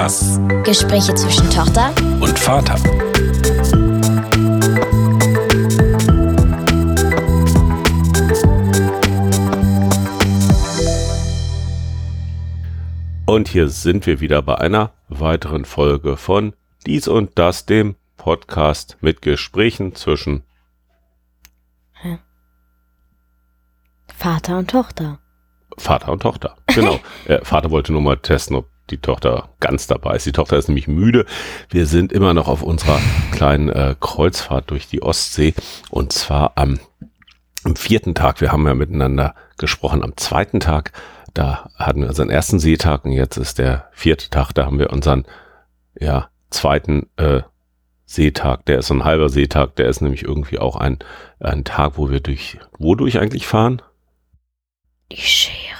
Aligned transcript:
das? 0.00 0.40
Gespräche 0.64 1.14
zwischen 1.14 1.50
Tochter 1.50 1.92
Und 2.20 2.38
Vater. 2.38 2.76
Und 13.26 13.48
hier 13.48 13.68
sind 13.68 14.06
wir 14.06 14.20
wieder 14.20 14.40
bei 14.40 14.54
einer 14.56 14.92
weiteren 15.08 15.66
Folge 15.66 16.16
von 16.16 16.54
Dies 16.86 17.06
und 17.06 17.38
Das, 17.38 17.66
dem 17.66 17.96
Podcast 18.16 18.96
mit 19.02 19.20
Gesprächen 19.20 19.94
zwischen 19.94 20.44
Vater 24.16 24.58
und 24.58 24.70
Tochter. 24.70 25.18
Vater 25.76 26.12
und 26.12 26.22
Tochter. 26.22 26.56
Genau. 26.74 26.98
äh, 27.26 27.44
Vater 27.44 27.70
wollte 27.70 27.92
nur 27.92 28.02
mal 28.02 28.16
testen, 28.16 28.56
ob 28.56 28.66
die 28.90 28.98
Tochter 28.98 29.50
ganz 29.60 29.86
dabei 29.86 30.16
ist. 30.16 30.26
Die 30.26 30.32
Tochter 30.32 30.56
ist 30.56 30.68
nämlich 30.68 30.88
müde. 30.88 31.26
Wir 31.68 31.86
sind 31.86 32.12
immer 32.12 32.34
noch 32.34 32.48
auf 32.48 32.62
unserer 32.62 33.00
kleinen 33.32 33.68
äh, 33.68 33.94
Kreuzfahrt 33.98 34.70
durch 34.70 34.88
die 34.88 35.02
Ostsee 35.02 35.54
und 35.90 36.12
zwar 36.12 36.52
am, 36.56 36.78
am 37.64 37.76
vierten 37.76 38.14
Tag. 38.14 38.40
Wir 38.40 38.52
haben 38.52 38.66
ja 38.66 38.74
miteinander 38.74 39.34
gesprochen. 39.58 40.02
Am 40.02 40.16
zweiten 40.16 40.60
Tag, 40.60 40.92
da 41.34 41.70
hatten 41.76 42.02
wir 42.02 42.08
unseren 42.08 42.30
ersten 42.30 42.58
Seetag 42.58 43.04
und 43.04 43.12
jetzt 43.12 43.36
ist 43.36 43.58
der 43.58 43.88
vierte 43.92 44.30
Tag. 44.30 44.52
Da 44.52 44.66
haben 44.66 44.78
wir 44.78 44.90
unseren 44.90 45.26
ja, 45.98 46.28
zweiten 46.50 47.08
äh, 47.16 47.42
Seetag. 48.06 48.66
Der 48.66 48.80
ist 48.80 48.88
so 48.88 48.94
ein 48.94 49.04
halber 49.04 49.28
Seetag. 49.28 49.76
Der 49.76 49.86
ist 49.86 50.00
nämlich 50.00 50.24
irgendwie 50.24 50.58
auch 50.58 50.76
ein, 50.76 50.98
ein 51.38 51.64
Tag, 51.64 51.92
wo 51.96 52.10
wir 52.10 52.20
durch, 52.20 52.58
wodurch 52.78 53.20
eigentlich 53.20 53.46
fahren? 53.46 53.82
Die 55.12 55.16
Scheren. 55.16 55.76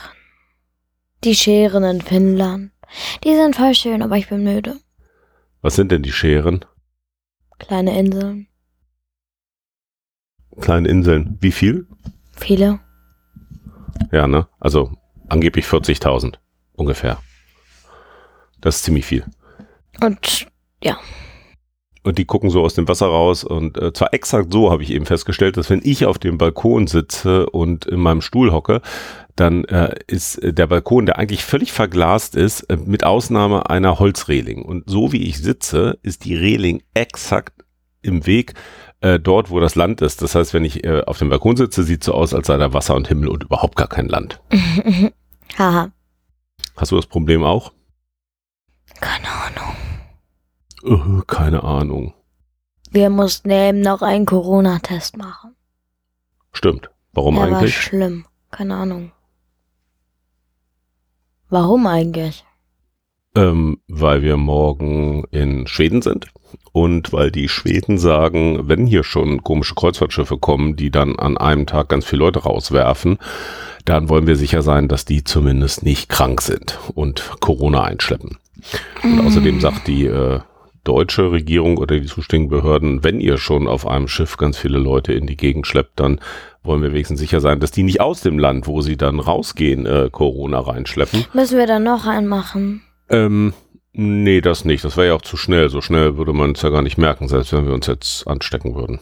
Die 1.24 1.34
Scheren 1.34 1.84
in 1.84 2.00
Finnland. 2.00 2.70
Die 3.24 3.34
sind 3.34 3.56
voll 3.56 3.74
schön, 3.74 4.02
aber 4.02 4.16
ich 4.16 4.28
bin 4.28 4.44
müde. 4.44 4.76
Was 5.62 5.76
sind 5.76 5.92
denn 5.92 6.02
die 6.02 6.12
Scheren? 6.12 6.64
Kleine 7.58 7.98
Inseln. 7.98 8.48
Kleine 10.60 10.88
Inseln. 10.88 11.38
Wie 11.40 11.52
viel? 11.52 11.86
Viele. 12.32 12.80
Ja, 14.10 14.26
ne? 14.26 14.48
Also 14.58 14.96
angeblich 15.28 15.66
40.000 15.66 16.36
ungefähr. 16.74 17.20
Das 18.60 18.76
ist 18.76 18.84
ziemlich 18.84 19.06
viel. 19.06 19.24
Und 20.02 20.46
ja. 20.82 20.98
Und 22.02 22.16
die 22.16 22.24
gucken 22.24 22.48
so 22.48 22.62
aus 22.62 22.74
dem 22.74 22.88
Wasser 22.88 23.06
raus 23.06 23.44
und 23.44 23.76
äh, 23.76 23.92
zwar 23.92 24.14
exakt 24.14 24.52
so 24.52 24.70
habe 24.70 24.82
ich 24.82 24.90
eben 24.90 25.04
festgestellt, 25.04 25.58
dass 25.58 25.68
wenn 25.68 25.82
ich 25.84 26.06
auf 26.06 26.18
dem 26.18 26.38
Balkon 26.38 26.86
sitze 26.86 27.44
und 27.50 27.84
in 27.84 28.00
meinem 28.00 28.22
Stuhl 28.22 28.52
hocke, 28.52 28.80
dann 29.36 29.64
äh, 29.64 29.94
ist 30.06 30.36
äh, 30.36 30.54
der 30.54 30.66
Balkon, 30.66 31.06
der 31.06 31.18
eigentlich 31.18 31.44
völlig 31.44 31.72
verglast 31.72 32.36
ist, 32.36 32.62
äh, 32.64 32.76
mit 32.76 33.04
Ausnahme 33.04 33.68
einer 33.68 33.98
Holzreling. 33.98 34.62
Und 34.62 34.88
so 34.88 35.12
wie 35.12 35.28
ich 35.28 35.38
sitze, 35.38 35.98
ist 36.02 36.24
die 36.24 36.36
Reling 36.36 36.82
exakt 36.94 37.64
im 38.02 38.26
Weg 38.26 38.54
äh, 39.00 39.18
dort, 39.18 39.50
wo 39.50 39.60
das 39.60 39.74
Land 39.74 40.00
ist. 40.00 40.22
Das 40.22 40.34
heißt, 40.34 40.54
wenn 40.54 40.64
ich 40.64 40.84
äh, 40.84 41.02
auf 41.06 41.18
dem 41.18 41.28
Balkon 41.28 41.56
sitze, 41.56 41.82
sieht 41.82 42.04
so 42.04 42.14
aus, 42.14 42.34
als 42.34 42.46
sei 42.46 42.56
da 42.56 42.72
Wasser 42.72 42.94
und 42.94 43.08
Himmel 43.08 43.28
und 43.28 43.44
überhaupt 43.44 43.76
gar 43.76 43.88
kein 43.88 44.08
Land. 44.08 44.40
Haha. 45.58 45.90
Hast 46.76 46.92
du 46.92 46.96
das 46.96 47.06
Problem 47.06 47.42
auch? 47.42 47.72
Keine 49.00 49.28
Ahnung. 49.28 49.76
Äh, 50.84 51.22
keine 51.26 51.62
Ahnung. 51.62 52.14
Wir 52.90 53.10
mussten 53.10 53.50
eben 53.50 53.80
noch 53.80 54.02
einen 54.02 54.26
Corona-Test 54.26 55.16
machen. 55.16 55.54
Stimmt. 56.52 56.90
Warum 57.12 57.36
Der 57.36 57.50
war 57.50 57.58
eigentlich? 57.58 57.76
schlimm. 57.76 58.26
Keine 58.50 58.74
Ahnung. 58.74 59.12
Warum 61.48 61.86
eigentlich? 61.86 62.44
Ähm, 63.36 63.78
weil 63.86 64.22
wir 64.22 64.36
morgen 64.36 65.24
in 65.30 65.68
Schweden 65.68 66.02
sind 66.02 66.26
und 66.72 67.12
weil 67.12 67.30
die 67.30 67.48
Schweden 67.48 67.96
sagen, 67.96 68.68
wenn 68.68 68.86
hier 68.86 69.04
schon 69.04 69.44
komische 69.44 69.74
Kreuzfahrtschiffe 69.76 70.38
kommen, 70.38 70.74
die 70.74 70.90
dann 70.90 71.16
an 71.16 71.38
einem 71.38 71.66
Tag 71.66 71.88
ganz 71.88 72.04
viele 72.04 72.20
Leute 72.20 72.40
rauswerfen, 72.40 73.18
dann 73.84 74.08
wollen 74.08 74.26
wir 74.26 74.36
sicher 74.36 74.62
sein, 74.62 74.88
dass 74.88 75.04
die 75.04 75.22
zumindest 75.22 75.84
nicht 75.84 76.08
krank 76.08 76.40
sind 76.40 76.78
und 76.94 77.30
Corona 77.40 77.84
einschleppen. 77.84 78.38
Und 79.02 79.20
außerdem 79.26 79.60
sagt 79.60 79.86
die 79.86 80.06
äh, 80.06 80.40
deutsche 80.84 81.30
Regierung 81.30 81.78
oder 81.78 81.98
die 81.98 82.06
zuständigen 82.06 82.50
Behörden, 82.50 83.04
wenn 83.04 83.20
ihr 83.20 83.38
schon 83.38 83.68
auf 83.68 83.86
einem 83.86 84.08
Schiff 84.08 84.36
ganz 84.36 84.56
viele 84.56 84.78
Leute 84.78 85.12
in 85.12 85.26
die 85.26 85.36
Gegend 85.36 85.66
schleppt, 85.66 86.00
dann 86.00 86.20
wollen 86.62 86.82
wir 86.82 86.92
wenigstens 86.92 87.20
sicher 87.20 87.40
sein, 87.40 87.60
dass 87.60 87.70
die 87.70 87.82
nicht 87.82 88.00
aus 88.00 88.20
dem 88.20 88.38
Land, 88.38 88.66
wo 88.66 88.80
sie 88.80 88.96
dann 88.96 89.20
rausgehen, 89.20 89.86
äh, 89.86 90.08
Corona 90.10 90.60
reinschleppen. 90.60 91.26
Müssen 91.32 91.58
wir 91.58 91.66
dann 91.66 91.82
noch 91.82 92.06
einen 92.06 92.26
machen? 92.26 92.82
Ähm, 93.08 93.52
nee, 93.92 94.40
das 94.40 94.64
nicht. 94.64 94.84
Das 94.84 94.96
wäre 94.96 95.08
ja 95.08 95.14
auch 95.14 95.22
zu 95.22 95.36
schnell. 95.36 95.68
So 95.68 95.80
schnell 95.80 96.16
würde 96.16 96.32
man 96.32 96.52
es 96.52 96.62
ja 96.62 96.70
gar 96.70 96.82
nicht 96.82 96.98
merken, 96.98 97.28
selbst 97.28 97.52
wenn 97.52 97.66
wir 97.66 97.74
uns 97.74 97.86
jetzt 97.86 98.26
anstecken 98.26 98.74
würden. 98.74 99.00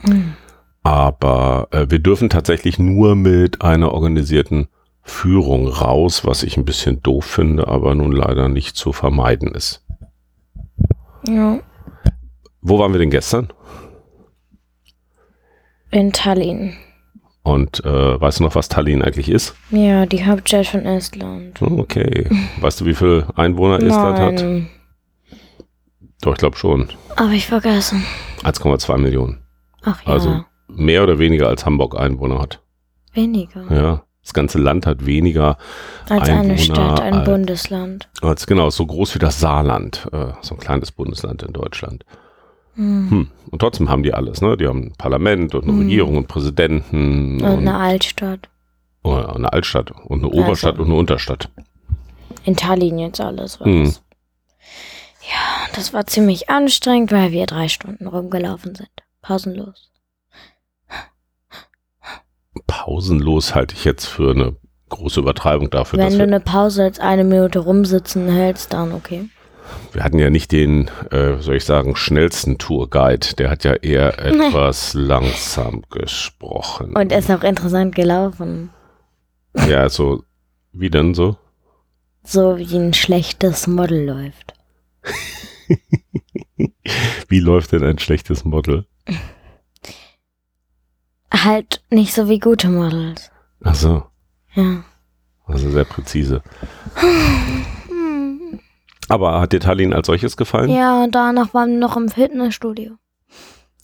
Hm. 0.00 0.34
Aber 0.82 1.68
äh, 1.72 1.86
wir 1.88 1.98
dürfen 1.98 2.28
tatsächlich 2.28 2.78
nur 2.78 3.16
mit 3.16 3.62
einer 3.62 3.92
organisierten 3.92 4.68
Führung 5.02 5.68
raus, 5.68 6.24
was 6.24 6.42
ich 6.42 6.56
ein 6.56 6.64
bisschen 6.64 7.02
doof 7.02 7.24
finde, 7.24 7.68
aber 7.68 7.94
nun 7.94 8.12
leider 8.12 8.48
nicht 8.48 8.76
zu 8.76 8.92
vermeiden 8.92 9.52
ist. 9.54 9.85
Ja. 11.28 11.58
Wo 12.60 12.78
waren 12.78 12.92
wir 12.92 12.98
denn 12.98 13.10
gestern? 13.10 13.52
In 15.90 16.12
Tallinn. 16.12 16.74
Und 17.42 17.84
äh, 17.84 18.20
weißt 18.20 18.40
du 18.40 18.44
noch, 18.44 18.54
was 18.56 18.68
Tallinn 18.68 19.02
eigentlich 19.02 19.28
ist? 19.28 19.54
Ja, 19.70 20.04
die 20.04 20.24
Hauptstadt 20.26 20.66
von 20.66 20.84
Estland. 20.84 21.62
Oh, 21.62 21.78
Okay. 21.80 22.28
Weißt 22.60 22.80
du, 22.80 22.86
wie 22.86 22.94
viele 22.94 23.28
Einwohner 23.36 23.80
Estland 23.80 24.18
hat? 24.18 24.44
Doch, 26.22 26.32
ich 26.32 26.38
glaube 26.38 26.56
schon. 26.56 26.88
Aber 27.14 27.30
ich 27.30 27.46
vergessen. 27.46 28.02
1,2 28.42 28.98
Millionen. 28.98 29.42
Ach 29.82 30.02
ja, 30.04 30.12
Also 30.12 30.44
mehr 30.68 31.04
oder 31.04 31.18
weniger 31.20 31.48
als 31.48 31.64
Hamburg 31.64 31.96
Einwohner 31.96 32.40
hat. 32.40 32.60
weniger. 33.12 33.64
Ja. 33.72 34.02
Das 34.26 34.34
ganze 34.34 34.58
Land 34.58 34.86
hat 34.86 35.06
weniger 35.06 35.56
Als 36.08 36.28
eine 36.28 36.40
Einwohner 36.40 36.58
Stadt, 36.58 37.00
ein 37.00 37.14
als- 37.14 37.24
Bundesland. 37.28 38.08
als 38.22 38.48
genau 38.48 38.70
so 38.70 38.84
groß 38.84 39.14
wie 39.14 39.18
das 39.20 39.38
Saarland, 39.38 40.08
äh, 40.12 40.32
so 40.40 40.56
ein 40.56 40.58
kleines 40.60 40.90
Bundesland 40.90 41.44
in 41.44 41.52
Deutschland. 41.52 42.04
Hm. 42.74 43.08
Hm. 43.10 43.30
Und 43.52 43.58
trotzdem 43.60 43.88
haben 43.88 44.02
die 44.02 44.12
alles, 44.12 44.40
ne? 44.40 44.56
Die 44.56 44.66
haben 44.66 44.86
ein 44.88 44.92
Parlament 44.98 45.54
und 45.54 45.62
eine 45.62 45.72
Hm. 45.74 45.78
Regierung 45.82 46.16
und 46.16 46.26
Präsidenten 46.26 47.40
Und 47.40 47.44
und, 47.48 47.58
eine 47.68 47.76
Altstadt. 47.76 48.48
oh, 49.04 49.14
eine 49.14 49.52
Altstadt 49.52 49.92
und 49.92 50.18
eine 50.24 50.26
Also- 50.32 50.42
Oberstadt 50.42 50.78
und 50.80 50.86
eine 50.86 50.94
Unterstadt. 50.96 51.48
In 52.42 52.56
Tallinn 52.56 52.98
jetzt 52.98 53.20
alles. 53.20 53.60
Was. 53.60 53.66
Hm. 53.66 53.84
Ja, 55.22 55.68
das 55.76 55.92
war 55.92 56.04
ziemlich 56.08 56.50
anstrengend, 56.50 57.12
weil 57.12 57.30
wir 57.30 57.46
drei 57.46 57.68
Stunden 57.68 58.08
rumgelaufen 58.08 58.74
sind. 58.74 58.90
Pausenlos. 59.22 59.88
Pausenlos 62.66 63.54
halte 63.54 63.74
ich 63.74 63.84
jetzt 63.84 64.06
für 64.06 64.30
eine 64.30 64.56
große 64.88 65.20
Übertreibung 65.20 65.70
dafür, 65.70 65.98
Wenn 65.98 66.16
du 66.16 66.22
eine 66.22 66.40
Pause 66.40 66.84
als 66.84 67.00
eine 67.00 67.24
Minute 67.24 67.58
rumsitzen 67.58 68.28
hältst, 68.28 68.72
dann 68.72 68.92
okay. 68.92 69.28
wir 69.92 70.04
hatten 70.04 70.18
ja 70.18 70.30
nicht 70.30 70.52
den, 70.52 70.90
äh, 71.10 71.38
soll 71.40 71.56
ich 71.56 71.64
sagen, 71.64 71.96
schnellsten 71.96 72.58
Tourguide. 72.58 73.34
Der 73.36 73.50
hat 73.50 73.64
ja 73.64 73.74
eher 73.74 74.18
etwas 74.24 74.94
langsam 74.94 75.82
gesprochen. 75.90 76.96
Und 76.96 77.12
ist 77.12 77.30
auch 77.30 77.42
interessant 77.42 77.94
gelaufen. 77.94 78.70
ja, 79.68 79.88
so, 79.88 80.22
wie 80.72 80.90
denn 80.90 81.14
so? 81.14 81.36
So 82.22 82.58
wie 82.58 82.76
ein 82.76 82.94
schlechtes 82.94 83.66
Model 83.66 84.04
läuft. 84.04 84.54
Wie 87.28 87.40
läuft 87.40 87.72
denn 87.72 87.84
ein 87.84 87.98
schlechtes 87.98 88.44
Model? 88.44 88.86
Halt 91.44 91.82
nicht 91.90 92.14
so 92.14 92.28
wie 92.28 92.38
gute 92.38 92.68
Models. 92.68 93.30
Ach 93.62 93.74
so, 93.74 94.04
Ja. 94.54 94.84
also 95.46 95.70
sehr 95.70 95.84
präzise. 95.84 96.42
Aber 99.08 99.40
hat 99.40 99.52
dir 99.52 99.60
Tallinn 99.60 99.92
als 99.92 100.06
solches 100.08 100.36
gefallen? 100.36 100.70
Ja, 100.70 101.06
danach 101.10 101.54
waren 101.54 101.72
wir 101.72 101.78
noch 101.78 101.96
im 101.96 102.08
Fitnessstudio. 102.08 102.96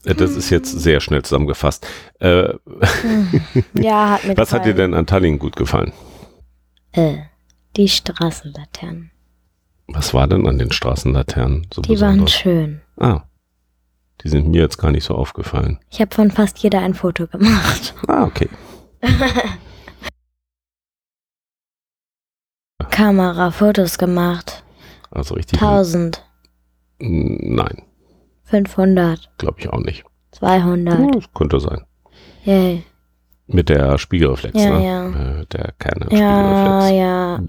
Äh, 0.05 0.15
Das 0.15 0.33
ist 0.33 0.51
jetzt 0.51 0.71
sehr 0.81 1.01
schnell 1.01 1.23
zusammengefasst. 1.23 1.87
Äh, 2.19 2.55
Ja, 3.75 4.11
hat 4.11 4.25
mir 4.25 4.37
was 4.37 4.53
hat 4.53 4.65
dir 4.65 4.73
gefallen. 4.73 4.77
denn 4.93 4.95
an 4.95 5.07
Tallinn 5.07 5.39
gut 5.39 5.55
gefallen? 5.57 5.93
Äh, 6.93 7.19
die 7.77 7.89
Straßenlaternen. 7.89 9.11
Was 9.89 10.13
war 10.15 10.27
denn 10.27 10.47
an 10.47 10.59
den 10.59 10.73
Straßenlaternen 10.73 11.67
so 11.73 11.83
Die 11.83 11.91
waren 12.01 12.13
besonders? 12.25 12.33
schön. 12.33 12.81
Ah, 12.99 13.23
die 14.25 14.29
sind 14.29 14.49
mir 14.49 14.61
jetzt 14.63 14.79
gar 14.79 14.91
nicht 14.91 15.05
so 15.05 15.15
aufgefallen. 15.15 15.79
Ich 15.91 16.01
habe 16.01 16.15
von 16.15 16.31
fast 16.31 16.59
jeder 16.59 16.81
ein 16.81 16.95
Foto 16.95 17.27
gemacht. 17.27 17.95
Ah, 18.09 18.25
okay. 18.25 18.49
Kamera, 22.91 23.51
Fotos 23.51 23.99
gemacht. 23.99 24.65
Also 25.11 25.35
richtig. 25.35 25.61
1000, 25.61 26.25
Nein, 26.99 27.83
500, 28.45 29.31
glaube 29.39 29.59
ich 29.61 29.69
auch 29.69 29.81
nicht. 29.81 30.05
200. 30.33 30.99
Ja, 31.01 31.07
das 31.11 31.25
könnte 31.35 31.59
sein. 31.61 31.83
Yay. 32.45 32.85
Mit 33.47 33.69
der 33.69 33.99
Spiegelreflex, 33.99 34.55
Ja, 34.63 34.79
ne? 34.79 34.87
ja. 34.87 35.41
Äh, 35.41 35.47
der 35.47 35.75
Ja, 36.11 36.81
Spiegelreflex. 36.83 36.91
ja. 36.99 37.41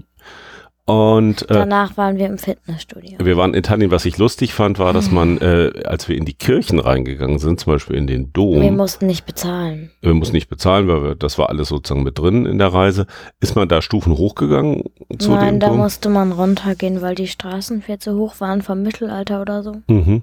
Und 0.86 1.42
äh, 1.50 1.54
Danach 1.54 1.96
waren 1.96 2.18
wir 2.18 2.26
im 2.26 2.36
Fitnessstudio. 2.36 3.16
wir 3.18 3.36
waren 3.38 3.54
in 3.54 3.62
Tallinn. 3.62 3.90
Was 3.90 4.04
ich 4.04 4.18
lustig 4.18 4.52
fand, 4.52 4.78
war, 4.78 4.92
dass 4.92 5.10
man, 5.10 5.38
äh, 5.38 5.72
als 5.86 6.08
wir 6.10 6.16
in 6.18 6.26
die 6.26 6.34
Kirchen 6.34 6.78
reingegangen 6.78 7.38
sind, 7.38 7.58
zum 7.58 7.72
Beispiel 7.72 7.96
in 7.96 8.06
den 8.06 8.34
Dom, 8.34 8.60
Wir 8.60 8.70
mussten 8.70 9.06
nicht 9.06 9.24
bezahlen. 9.24 9.90
wir 10.02 10.12
mussten 10.12 10.34
nicht 10.36 10.50
bezahlen, 10.50 10.86
weil 10.86 11.02
wir, 11.02 11.14
das 11.14 11.38
war 11.38 11.48
alles 11.48 11.68
sozusagen 11.68 12.02
mit 12.02 12.18
drin 12.18 12.44
in 12.44 12.58
der 12.58 12.68
Reise. 12.74 13.06
Ist 13.40 13.56
man 13.56 13.66
da 13.66 13.80
Stufen 13.80 14.12
hochgegangen 14.18 14.82
zu 15.18 15.30
Nein, 15.30 15.54
dem 15.54 15.60
da 15.60 15.68
Dom? 15.68 15.78
musste 15.78 16.10
man 16.10 16.32
runtergehen, 16.32 17.00
weil 17.00 17.14
die 17.14 17.28
Straßen 17.28 17.80
viel 17.80 17.98
zu 17.98 18.18
hoch 18.18 18.40
waren 18.40 18.60
vom 18.60 18.82
Mittelalter 18.82 19.40
oder 19.40 19.62
so. 19.62 19.76
Mhm. 19.88 20.22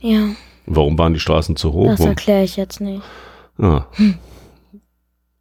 Ja, 0.00 0.30
Warum 0.66 0.98
waren 0.98 1.14
die 1.14 1.20
Straßen 1.20 1.54
zu 1.54 1.72
hoch? 1.72 1.86
das 1.86 2.00
erkläre 2.00 2.42
ich 2.42 2.56
jetzt 2.56 2.80
nicht. 2.80 3.02
Ah. 3.56 3.84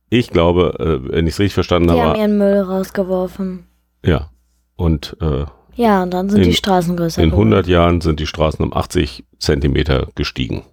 Ich 0.09 0.30
glaube, 0.30 0.75
äh, 1.09 1.12
wenn 1.13 1.25
ich 1.25 1.33
es 1.33 1.39
richtig 1.39 1.56
verstanden 1.56 1.88
Die 1.88 1.94
haben 1.95 2.09
habe, 2.09 2.19
ihren 2.19 2.38
Müll 2.38 2.59
rausgeworfen. 2.59 3.65
ja. 4.06 4.30
Und 4.75 5.16
äh, 5.22 5.45
Ja, 5.75 6.04
und 6.04 6.12
dann 6.13 6.30
sind 6.30 6.42
In- 6.42 6.50
die 6.50 6.56
Straßen 6.56 6.95
größer 6.98 7.22
in 7.24 7.30
geworden. 7.31 7.54
100 7.54 7.68
Jahren 7.68 8.01
sind 8.01 8.19
die 8.19 8.27
Straßen 8.27 8.63
um 8.63 8.74
80 8.74 9.24
Zentimeter 9.39 10.07
gestiegen. 10.16 10.63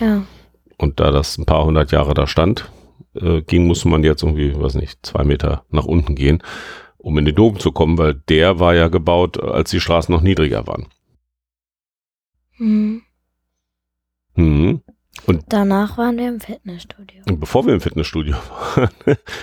Ja, 0.00 0.22
Und 0.78 1.00
da 1.00 1.10
das 1.10 1.38
ein 1.38 1.46
paar 1.46 1.64
hundert 1.64 1.90
Jahre 1.92 2.12
da 2.14 2.26
stand, 2.26 2.70
äh, 3.14 3.40
ging, 3.42 3.66
musste 3.66 3.88
man 3.88 4.04
jetzt 4.04 4.22
irgendwie, 4.22 4.54
weiß 4.58 4.74
nicht, 4.74 5.04
zwei 5.06 5.24
Meter 5.24 5.64
nach 5.70 5.86
unten 5.86 6.14
gehen, 6.14 6.42
um 6.98 7.16
in 7.18 7.24
den 7.24 7.34
Dom 7.34 7.58
zu 7.58 7.72
kommen, 7.72 7.96
weil 7.98 8.14
der 8.28 8.58
war 8.60 8.74
ja 8.74 8.88
gebaut, 8.88 9.40
als 9.42 9.70
die 9.70 9.80
Straßen 9.80 10.12
noch 10.14 10.20
niedriger 10.22 10.66
waren. 10.66 10.86
mhm. 12.58 13.02
Mhm. 14.34 14.82
Danach 15.48 15.96
waren 15.96 16.18
wir 16.18 16.28
im 16.28 16.40
Fitnessstudio. 16.40 17.22
Und 17.26 17.40
bevor 17.40 17.64
wir 17.66 17.72
im 17.72 17.80
Fitnessstudio 17.80 18.34
waren, 18.76 18.90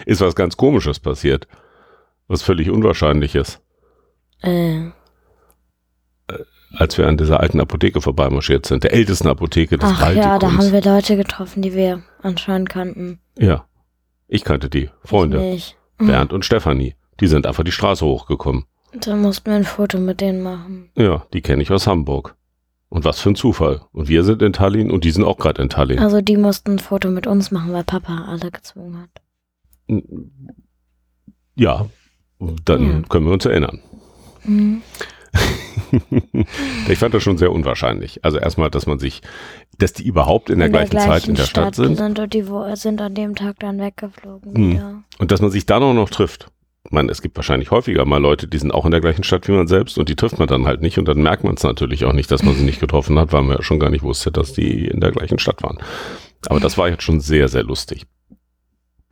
ist 0.06 0.22
was 0.22 0.36
ganz 0.36 0.56
Komisches 0.56 1.00
passiert. 1.00 1.48
Was 2.28 2.44
völlig 2.44 2.69
Unwahrscheinliches. 2.69 3.60
Äh, 4.44 4.92
Als 6.75 6.98
wir 6.98 7.07
an 7.07 7.18
dieser 7.18 7.40
alten 7.40 7.60
Apotheke 7.60 8.01
vorbeimarschiert 8.01 8.66
sind, 8.66 8.84
der 8.84 8.94
ältesten 8.94 9.28
Apotheke 9.28 9.78
des 9.78 9.90
ach 9.94 10.12
ja, 10.13 10.24
da 10.24 10.30
Baltikums. 10.48 10.57
haben 10.66 10.72
wir 10.74 10.81
Leute 10.81 11.18
getroffen, 11.18 11.62
die 11.62 11.74
wir 11.74 12.01
anscheinend 12.22 12.69
kannten. 12.69 13.19
ja, 13.38 13.66
ich 14.28 14.44
kannte 14.44 14.69
die, 14.69 14.90
Freunde, 15.04 15.40
nicht. 15.40 15.78
Bernd 16.00 16.34
und 16.34 16.44
Stefanie. 16.45 16.95
Die 17.19 17.28
sind 17.28 17.45
einfach 17.45 17.63
die 17.63 17.72
Straße 17.72 18.04
hochgekommen. 18.06 18.66
Da 19.00 19.16
mussten 19.16 19.45
wir 19.51 19.56
ein 19.56 19.63
Foto 19.63 20.00
mit 20.00 20.22
denen 20.22 20.42
machen. 20.42 20.89
Ja, 20.96 21.25
die 21.34 21.42
kenne 21.42 21.62
ich 21.62 21.69
aus 21.72 21.86
Hamburg. 21.88 22.36
Und 22.89 23.06
was 23.06 23.19
für 23.19 23.30
ein 23.30 23.36
Zufall. 23.36 23.81
Und 23.92 24.07
wir 24.07 24.24
sind 24.24 24.42
in 24.42 24.54
Tallinn 24.54 24.92
und 24.92 25.04
die 25.04 25.12
sind 25.12 25.24
auch 25.24 25.38
gerade 25.38 25.62
in 25.62 25.69
Tallinn. 25.69 26.00
Also 26.00 26.22
die 26.22 26.38
mussten 26.38 26.74
ein 26.74 26.80
Foto 26.80 27.10
mit 27.10 27.25
uns 27.28 27.50
machen, 27.51 27.74
weil 27.74 27.84
Papa 27.84 28.25
alle 28.28 28.50
gezwungen 28.51 29.00
hat. 29.01 30.01
Ja, 31.56 31.86
dann 32.66 32.84
Ja. 33.01 33.01
können 33.10 33.25
wir 33.25 33.34
uns 33.34 33.46
erinnern. 33.46 33.80
Mhm. 34.45 34.81
ich 36.88 37.00
fand 37.00 37.13
das 37.13 37.24
schon 37.24 37.38
sehr 37.38 37.51
unwahrscheinlich. 37.51 38.24
Also 38.24 38.38
erstmal, 38.38 38.69
dass 38.69 38.86
man 38.86 39.00
sich, 39.00 39.22
dass 39.78 39.94
die 39.94 40.06
überhaupt 40.06 40.50
in 40.50 40.60
der 40.60 40.69
gleichen 40.69 40.98
Zeit 40.98 41.28
in 41.28 41.36
der 41.36 41.44
Stadt 41.44 41.75
sind 41.75 41.98
sind 41.98 42.19
und 42.19 42.34
die 42.34 42.45
sind 42.75 43.01
an 43.01 43.16
dem 43.16 43.36
Tag 43.36 43.60
dann 43.60 43.80
weggeflogen 43.80 44.56
Hm. 44.56 44.72
wieder. 44.72 45.04
und 45.19 45.31
dass 45.31 45.42
man 45.42 45.51
sich 45.51 45.66
dann 45.66 45.84
auch 45.84 45.94
noch 45.94 46.10
trifft. 46.10 46.48
Ich 46.86 46.92
meine, 46.92 47.10
es 47.12 47.22
gibt 47.22 47.38
wahrscheinlich 47.38 47.72
häufiger 47.72 48.04
mal 48.06 48.18
Leute, 48.18 48.48
die 48.48 48.57
sind 48.57 48.74
auch 48.74 48.86
in 48.86 48.92
der 48.92 49.00
gleichen 49.00 49.24
Stadt 49.24 49.48
wie 49.48 49.54
man 49.54 49.68
selbst 49.68 49.98
und 49.98 50.10
die 50.10 50.16
trifft 50.18 50.38
man 50.38 50.50
dann 50.50 50.66
halt 50.68 50.81
nicht 50.81 51.00
und 51.00 51.07
dann 51.07 51.22
merkt 51.22 51.46
man 51.46 51.56
es 51.56 51.63
natürlich 51.63 52.04
auch 52.04 52.12
nicht, 52.13 52.30
dass 52.30 52.44
man 52.44 52.56
sie 52.56 52.63
nicht 52.66 52.81
getroffen 52.81 53.18
hat, 53.18 53.31
weil 53.31 53.42
man 53.44 53.57
ja 53.57 53.63
schon 53.63 53.80
gar 53.80 53.89
nicht 53.89 54.04
wusste, 54.04 54.31
dass 54.31 54.51
die 54.54 54.86
in 54.86 55.00
der 55.00 55.12
gleichen 55.12 55.39
Stadt 55.39 55.63
waren. 55.63 55.78
Aber 56.48 56.60
das 56.60 56.78
war 56.78 56.89
jetzt 56.89 57.04
schon 57.04 57.22
sehr, 57.22 57.48
sehr 57.48 57.63
lustig. 57.63 58.06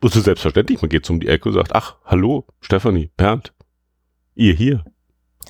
Wusste 0.02 0.20
selbstverständlich, 0.20 0.82
man 0.82 0.90
geht 0.90 1.06
so 1.06 1.14
um 1.14 1.20
die 1.20 1.28
Ecke 1.28 1.48
und 1.48 1.54
sagt, 1.54 1.74
ach, 1.74 1.96
hallo, 2.04 2.46
Stefanie, 2.60 3.10
Bernd, 3.16 3.54
ihr 4.34 4.52
hier. 4.52 4.84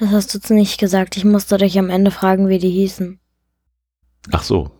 Das 0.03 0.11
hast 0.11 0.35
du 0.35 0.39
jetzt 0.39 0.51
nicht 0.51 0.81
gesagt. 0.81 1.17
Ich 1.17 1.25
musste 1.25 1.59
dich 1.59 1.79
am 1.79 1.89
Ende 1.89 2.11
fragen, 2.11 2.49
wie 2.49 2.59
die 2.59 2.71
hießen. 2.71 3.21
Ach 4.33 4.43
so. 4.43 4.73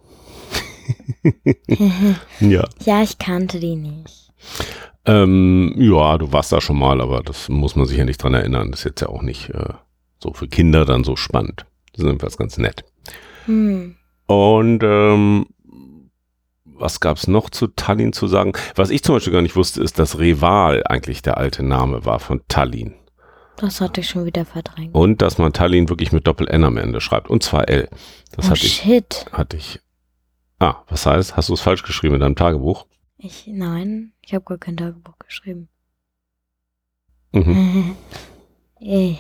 ja. 2.41 2.65
ja, 2.85 3.03
ich 3.05 3.19
kannte 3.19 3.61
die 3.61 3.77
nicht. 3.77 4.33
Ähm, 5.05 5.75
ja, 5.77 6.19
du 6.19 6.33
warst 6.33 6.51
da 6.51 6.61
schon 6.61 6.77
mal, 6.77 7.01
aber 7.01 7.23
das 7.23 7.49
muss 7.49 7.77
man 7.77 7.87
sich 7.87 7.99
ja 7.99 8.05
nicht 8.05 8.21
dran 8.21 8.35
erinnern. 8.35 8.73
Das 8.73 8.81
ist 8.81 8.85
jetzt 8.85 9.01
ja 9.01 9.11
auch 9.11 9.23
nicht 9.23 9.51
äh, 9.51 9.75
so 10.21 10.33
für 10.33 10.49
Kinder 10.49 10.85
dann 10.85 11.05
so 11.05 11.15
spannend. 11.15 11.67
Das 11.93 12.01
ist 12.01 12.07
jedenfalls 12.07 12.37
ganz 12.37 12.59
nett. 12.59 12.85
Hm. 13.45 13.95
Und 14.27 14.83
ähm, 14.83 15.47
was 16.65 16.99
gab's 16.99 17.29
noch 17.29 17.49
zu 17.49 17.69
Tallinn 17.69 18.13
zu 18.13 18.27
sagen? 18.27 18.55
Was 18.75 18.91
ich 18.91 19.05
zum 19.05 19.15
Beispiel 19.15 19.33
gar 19.33 19.43
nicht 19.43 19.55
wusste, 19.55 19.85
ist, 19.85 20.01
dass 20.01 20.19
Reval 20.19 20.83
eigentlich 20.85 21.23
der 21.23 21.37
alte 21.37 21.63
Name 21.63 22.05
war 22.05 22.19
von 22.19 22.43
Tallinn. 22.49 22.97
Das 23.57 23.81
hatte 23.81 24.01
ich 24.01 24.09
schon 24.09 24.25
wieder 24.25 24.45
verdrängt. 24.45 24.95
Und 24.95 25.23
dass 25.23 25.39
man 25.39 25.53
Tallinn 25.53 25.89
wirklich 25.89 26.13
mit 26.13 26.27
Doppel-N 26.27 26.65
am 26.65 26.77
Ende 26.77 27.01
schreibt. 27.01 27.29
Und 27.29 27.43
zwar 27.43 27.69
L. 27.69 27.89
Das 28.33 28.47
oh 28.47 28.51
hatte 28.51 28.67
ich, 28.67 28.75
shit. 28.75 29.27
hatte 29.33 29.57
ich. 29.57 29.81
Ah, 30.59 30.83
was 30.89 31.07
heißt? 31.07 31.37
Hast 31.37 31.49
du 31.49 31.55
es 31.55 31.61
falsch 31.61 31.83
geschrieben 31.83 32.15
in 32.15 32.21
deinem 32.21 32.37
Tagebuch? 32.37 32.87
Ich, 33.19 33.47
nein, 33.47 34.13
ich 34.21 34.35
habe 34.35 34.45
gar 34.45 34.59
kein 34.59 34.77
Tagebuch 34.77 35.19
geschrieben. 35.19 35.69
Mhm. 37.33 37.97
Eh. 38.85 39.15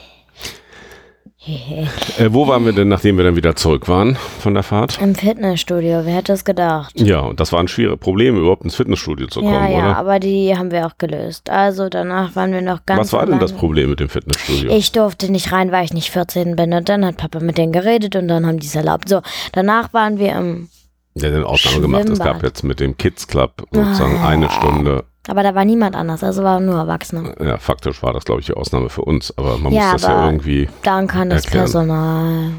Äh, 1.44 2.28
wo 2.30 2.46
waren 2.46 2.64
wir 2.64 2.72
denn, 2.72 2.86
nachdem 2.88 3.16
wir 3.16 3.24
dann 3.24 3.34
wieder 3.34 3.56
zurück 3.56 3.88
waren 3.88 4.16
von 4.38 4.54
der 4.54 4.62
Fahrt? 4.62 5.00
Im 5.02 5.14
Fitnessstudio, 5.14 6.02
wer 6.04 6.14
hätte 6.14 6.32
es 6.32 6.44
gedacht? 6.44 6.92
Ja, 7.00 7.20
und 7.20 7.40
das 7.40 7.52
war 7.52 7.58
ein 7.60 7.66
schweres 7.66 7.98
Problem, 7.98 8.36
überhaupt 8.36 8.62
ins 8.62 8.76
Fitnessstudio 8.76 9.26
zu 9.26 9.40
kommen, 9.40 9.52
ja, 9.52 9.68
ja, 9.68 9.78
oder? 9.78 9.96
aber 9.96 10.20
die 10.20 10.56
haben 10.56 10.70
wir 10.70 10.86
auch 10.86 10.98
gelöst. 10.98 11.50
Also 11.50 11.88
danach 11.88 12.36
waren 12.36 12.52
wir 12.52 12.62
noch 12.62 12.86
ganz 12.86 13.00
Was 13.00 13.12
war 13.12 13.26
denn 13.26 13.40
das. 13.40 13.52
Problem 13.52 13.90
mit 13.90 13.98
dem 14.00 14.08
Fitnessstudio? 14.08 14.70
Ich 14.70 14.92
durfte 14.92 15.32
nicht 15.32 15.50
rein, 15.52 15.72
weil 15.72 15.84
ich 15.84 15.92
nicht 15.92 16.10
14 16.10 16.54
bin. 16.56 16.72
Und 16.74 16.88
dann 16.88 17.04
hat 17.04 17.16
Papa 17.16 17.40
mit 17.40 17.58
denen 17.58 17.72
geredet 17.72 18.14
und 18.14 18.28
dann 18.28 18.46
haben 18.46 18.58
die 18.60 18.66
es 18.66 18.74
erlaubt. 18.76 19.08
So, 19.08 19.20
danach 19.52 19.92
waren 19.92 20.18
wir 20.18 20.32
im. 20.36 20.68
Der 21.14 21.30
hat 21.30 21.36
eine 21.36 21.46
Ausnahme 21.46 21.80
gemacht. 21.80 22.08
Es 22.08 22.18
gab 22.20 22.42
jetzt 22.42 22.62
mit 22.62 22.78
dem 22.80 22.96
Kids 22.96 23.26
Club 23.26 23.64
sozusagen 23.72 24.16
Ah. 24.18 24.28
eine 24.28 24.48
Stunde. 24.48 25.04
Aber 25.28 25.42
da 25.44 25.54
war 25.54 25.64
niemand 25.64 25.94
anders, 25.94 26.24
also 26.24 26.42
waren 26.42 26.66
nur 26.66 26.76
Erwachsene. 26.78 27.34
Ja, 27.40 27.56
faktisch 27.58 28.02
war 28.02 28.12
das, 28.12 28.24
glaube 28.24 28.40
ich, 28.40 28.46
die 28.46 28.54
Ausnahme 28.54 28.88
für 28.88 29.02
uns, 29.02 29.36
aber 29.38 29.56
man 29.58 29.72
Ja, 29.72 29.92
muss 29.92 30.02
das 30.02 30.10
ja 30.10 30.26
irgendwie, 30.26 30.68
Dann 30.82 31.06
kann 31.06 31.30
das 31.30 31.44
Erklären. 31.44 31.64
Personal. 31.64 32.50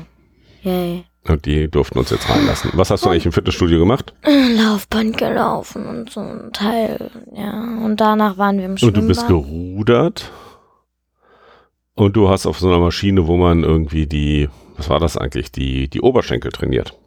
Yay. 0.61 1.03
und 1.27 1.45
die 1.45 1.69
durften 1.69 1.99
uns 1.99 2.09
jetzt 2.09 2.29
reinlassen. 2.29 2.71
Was 2.75 2.89
hast 2.89 3.03
du 3.05 3.09
eigentlich 3.09 3.25
im 3.25 3.33
Fitnessstudio 3.33 3.79
gemacht? 3.79 4.13
Laufband 4.57 5.17
gelaufen 5.17 5.85
und 5.85 6.09
so 6.09 6.21
ein 6.21 6.51
Teil. 6.53 7.11
Ja, 7.35 7.51
und 7.83 7.97
danach 7.97 8.37
waren 8.37 8.57
wir 8.59 8.65
im 8.65 8.77
Schwimmbad. 8.77 8.95
Und 8.97 9.03
du 9.03 9.07
bist 9.09 9.27
gerudert 9.27 10.31
und 11.95 12.15
du 12.15 12.29
hast 12.29 12.45
auf 12.45 12.59
so 12.59 12.67
einer 12.69 12.79
Maschine, 12.79 13.27
wo 13.27 13.35
man 13.37 13.63
irgendwie 13.63 14.07
die, 14.07 14.49
was 14.77 14.89
war 14.89 14.99
das 14.99 15.17
eigentlich, 15.17 15.51
die, 15.51 15.89
die 15.89 15.99
Oberschenkel 16.01 16.51
trainiert. 16.51 16.97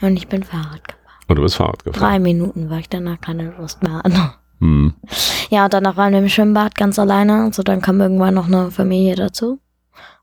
Und 0.00 0.16
ich 0.16 0.28
bin 0.28 0.44
Fahrrad 0.44 0.86
gefahren. 0.86 1.24
Und 1.28 1.36
du 1.36 1.42
bist 1.42 1.56
Fahrrad 1.56 1.84
gefahren. 1.84 2.00
Drei 2.00 2.18
Minuten, 2.20 2.70
weil 2.70 2.80
ich 2.80 2.88
danach 2.88 3.20
keine 3.20 3.52
Lust 3.58 3.82
mehr 3.82 3.98
hatte. 4.04 4.34
Hm. 4.60 4.94
Ja, 5.50 5.64
und 5.64 5.74
danach 5.74 5.96
waren 5.96 6.12
wir 6.12 6.20
im 6.20 6.28
Schwimmbad 6.28 6.74
ganz 6.74 6.98
alleine. 6.98 7.44
Und 7.44 7.54
so, 7.54 7.62
dann 7.62 7.80
kam 7.80 8.00
irgendwann 8.00 8.34
noch 8.34 8.46
eine 8.46 8.70
Familie 8.70 9.16
dazu. 9.16 9.58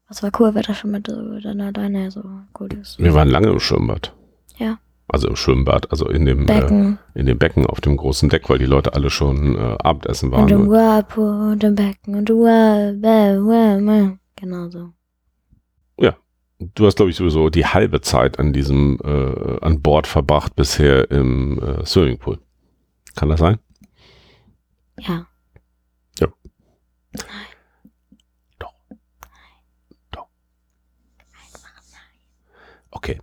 Das 0.07 0.23
war 0.23 0.31
cool, 0.39 0.55
weil 0.55 0.63
das 0.63 0.77
schon 0.77 0.91
mit 0.91 1.09
äh, 1.09 1.41
dann 1.41 1.59
alleine 1.59 2.09
so 2.11 2.23
cool 2.59 2.69
ist. 2.73 2.97
Wir 2.99 3.13
waren 3.13 3.27
lange 3.27 3.49
im 3.49 3.59
Schwimmbad. 3.59 4.13
Ja. 4.57 4.79
Also 5.09 5.27
im 5.27 5.35
Schwimmbad, 5.35 5.91
also 5.91 6.07
in 6.07 6.25
dem, 6.25 6.43
äh, 6.43 6.45
Becken. 6.45 6.99
in 7.13 7.25
dem 7.25 7.37
Becken 7.37 7.65
auf 7.65 7.81
dem 7.81 7.97
großen 7.97 8.29
Deck, 8.29 8.49
weil 8.49 8.57
die 8.57 8.65
Leute 8.65 8.93
alle 8.93 9.09
schon 9.09 9.55
äh, 9.55 9.75
Abendessen 9.79 10.31
Und 10.31 10.51
im 10.51 10.69
waren. 10.69 10.69
Whirlpool 10.69 11.51
und 11.53 11.63
im 11.63 11.75
Becken 11.75 12.15
und 12.15 12.29
im 12.29 12.37
Whirlpool. 12.37 14.19
Genau 14.35 14.69
so. 14.69 14.93
Du 16.59 16.85
hast, 16.87 16.95
glaube 16.95 17.11
ich, 17.11 17.17
sowieso 17.17 17.49
die 17.49 17.65
halbe 17.65 18.01
Zeit 18.01 18.39
an 18.39 18.51
diesem, 18.51 18.97
äh, 19.03 19.59
an 19.61 19.81
Bord 19.81 20.07
verbracht 20.07 20.55
bisher 20.55 21.11
im 21.11 21.59
äh, 21.61 21.85
Swimmingpool. 21.85 22.39
Kann 23.15 23.29
das 23.29 23.39
sein? 23.39 23.59
Ja. 24.99 25.25
Okay. 32.97 33.21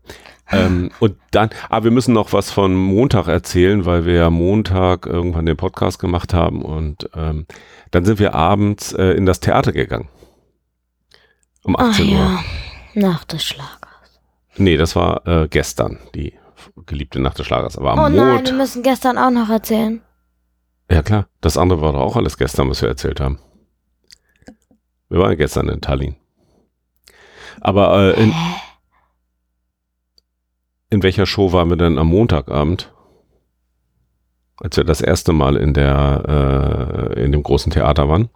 Ähm, 0.52 0.90
und 1.00 1.16
dann, 1.32 1.50
aber 1.68 1.84
wir 1.84 1.90
müssen 1.90 2.14
noch 2.14 2.32
was 2.32 2.50
von 2.50 2.74
Montag 2.76 3.26
erzählen, 3.26 3.84
weil 3.86 4.04
wir 4.04 4.14
ja 4.14 4.30
Montag 4.30 5.06
irgendwann 5.06 5.46
den 5.46 5.56
Podcast 5.56 5.98
gemacht 5.98 6.32
haben 6.32 6.62
und 6.62 7.08
ähm, 7.14 7.46
dann 7.90 8.04
sind 8.04 8.18
wir 8.18 8.34
abends 8.34 8.92
äh, 8.92 9.12
in 9.12 9.26
das 9.26 9.40
Theater 9.40 9.72
gegangen. 9.72 10.08
Um 11.64 11.76
Ach 11.76 11.88
18 11.88 12.08
Uhr. 12.08 12.14
ja. 12.14 12.44
Nach 12.94 13.24
des 13.24 13.42
Schlagers. 13.42 14.20
Nee, 14.56 14.76
das 14.76 14.94
war 14.94 15.26
äh, 15.26 15.48
gestern, 15.48 15.98
die 16.14 16.34
geliebte 16.86 17.20
Nacht 17.20 17.38
des 17.38 17.46
Schlagers. 17.46 17.76
Aber 17.76 17.92
am 17.92 17.98
Oh 17.98 18.08
nein, 18.08 18.44
wir 18.46 18.52
müssen 18.52 18.82
gestern 18.84 19.18
auch 19.18 19.30
noch 19.30 19.48
erzählen. 19.48 20.02
Ja 20.94 21.02
klar, 21.02 21.26
das 21.40 21.58
andere 21.58 21.80
war 21.80 21.92
doch 21.92 22.02
auch 22.02 22.14
alles 22.14 22.38
gestern, 22.38 22.70
was 22.70 22.80
wir 22.80 22.88
erzählt 22.88 23.18
haben. 23.18 23.40
Wir 25.08 25.18
waren 25.18 25.36
gestern 25.36 25.68
in 25.68 25.80
Tallinn. 25.80 26.14
Aber 27.60 28.14
äh, 28.16 28.22
in, 28.22 28.32
in 30.90 31.02
welcher 31.02 31.26
Show 31.26 31.52
waren 31.52 31.68
wir 31.68 31.76
denn 31.76 31.98
am 31.98 32.06
Montagabend? 32.06 32.92
Als 34.60 34.76
wir 34.76 34.84
das 34.84 35.00
erste 35.00 35.32
Mal 35.32 35.56
in 35.56 35.74
der 35.74 37.10
äh, 37.16 37.24
in 37.24 37.32
dem 37.32 37.42
großen 37.42 37.72
Theater 37.72 38.08
waren. 38.08 38.28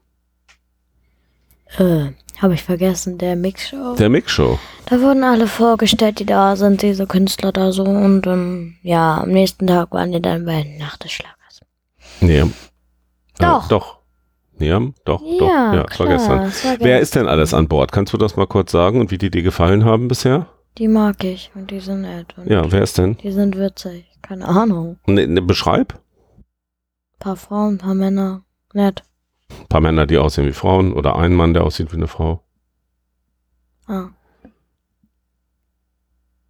Äh, 1.79 2.09
habe 2.43 2.55
ich 2.55 2.65
vergessen, 2.65 3.19
der 3.19 3.37
Mixshow. 3.37 3.95
Der 3.95 4.09
Mix-Show. 4.09 4.59
Da 4.87 5.01
wurden 5.01 5.23
alle 5.23 5.47
vorgestellt, 5.47 6.19
die 6.19 6.27
da 6.27 6.57
sind, 6.57 6.83
diese 6.83 7.07
Künstler 7.07 7.53
da 7.53 7.71
so. 7.71 7.85
Und 7.85 8.23
dann, 8.23 8.79
ja, 8.83 9.19
am 9.23 9.31
nächsten 9.31 9.69
Tag 9.69 9.93
waren 9.93 10.11
die 10.11 10.21
dann 10.21 10.45
bei 10.45 10.65
Nacht 10.81 11.05
des 11.05 11.13
Schlagers. 11.13 11.38
Nee. 12.21 12.45
Doch. 13.39 13.67
Äh, 13.67 13.69
doch. 13.69 13.99
Nee, 14.61 14.71
doch, 15.05 15.21
doch. 15.39 15.49
Ja, 15.49 15.75
Ja, 15.75 15.85
es 15.89 15.99
war 16.01 16.07
klar, 16.07 16.09
gestern. 16.09 16.41
es 16.43 16.65
war 16.65 16.77
Wer 16.81 16.99
ist 17.01 17.15
denn 17.15 17.29
alles 17.29 17.55
an 17.55 17.69
Bord? 17.69 17.93
Kannst 17.93 18.13
du 18.13 18.17
das 18.17 18.35
mal 18.37 18.47
kurz 18.49 18.73
sagen 18.73 19.01
und 19.01 19.11
wie 19.13 19.19
die 19.19 19.31
dir 19.31 19.43
gefallen 19.43 19.85
haben 19.85 20.09
bisher? 20.09 20.49
Die 20.79 20.89
mag 20.89 21.23
ich 21.23 21.51
und 21.55 21.71
die 21.71 21.79
sind 21.81 22.03
nett. 22.03 22.37
Und 22.37 22.49
Ja, 22.51 22.71
wer 22.73 22.83
ist 22.83 22.99
denn? 22.99 23.17
Die 23.19 23.31
sind 23.31 23.57
witzig. 23.57 24.07
Keine 24.23 24.47
Ahnung. 24.49 24.99
Ne, 25.07 25.27
ne, 25.29 25.41
beschreib. 25.43 26.01
paar 27.21 27.37
Frauen, 27.37 27.79
paar 27.79 27.95
Männer. 27.95 28.43
Nett. 28.73 29.03
Ein 29.51 29.67
paar 29.69 29.81
Männer, 29.81 30.07
die 30.07 30.19
aussehen 30.19 30.47
wie 30.47 30.53
Frauen 30.53 30.93
oder 30.93 31.17
ein 31.17 31.35
Mann, 31.35 31.55
der 31.55 31.63
aussieht 31.65 31.93
wie 31.93 31.97
eine 31.97 32.09
Frau. 32.09 32.43
Ah, 33.87 34.09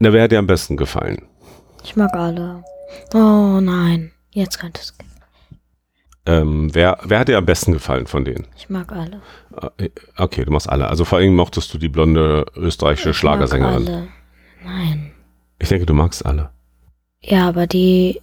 Na, 0.00 0.12
wer 0.12 0.22
hat 0.24 0.32
dir 0.32 0.38
am 0.38 0.46
besten 0.46 0.76
gefallen? 0.76 1.26
ich 1.84 1.94
mag 1.96 2.12
alle. 2.14 2.64
Oh 3.14 3.60
nein. 3.60 4.12
Jetzt 4.30 4.58
könnte 4.58 4.80
es 4.82 4.96
gehen. 4.96 5.08
Ähm, 6.28 6.74
wer, 6.74 6.98
wer 7.04 7.20
hat 7.20 7.28
dir 7.28 7.38
am 7.38 7.46
besten 7.46 7.72
gefallen 7.72 8.06
von 8.06 8.24
denen? 8.24 8.46
Ich 8.56 8.68
mag 8.68 8.92
alle. 8.92 9.22
Äh, 9.78 9.88
Okay, 10.16 10.44
du 10.44 10.50
machst 10.52 10.68
alle. 10.68 10.86
Also 10.88 11.04
vor 11.06 11.18
allem 11.18 11.34
mochtest 11.34 11.72
du 11.72 11.78
die 11.78 11.88
blonde 11.88 12.44
österreichische 12.54 13.10
Ich 13.10 13.16
Schlagersängerin. 13.16 13.84
Mag 13.84 13.92
alle. 13.92 14.08
Nein. 14.64 15.12
Ich 15.58 15.68
denke, 15.70 15.86
du 15.86 15.94
magst 15.94 16.26
alle. 16.26 16.50
Ja, 17.22 17.48
aber 17.48 17.66
die 17.66 18.20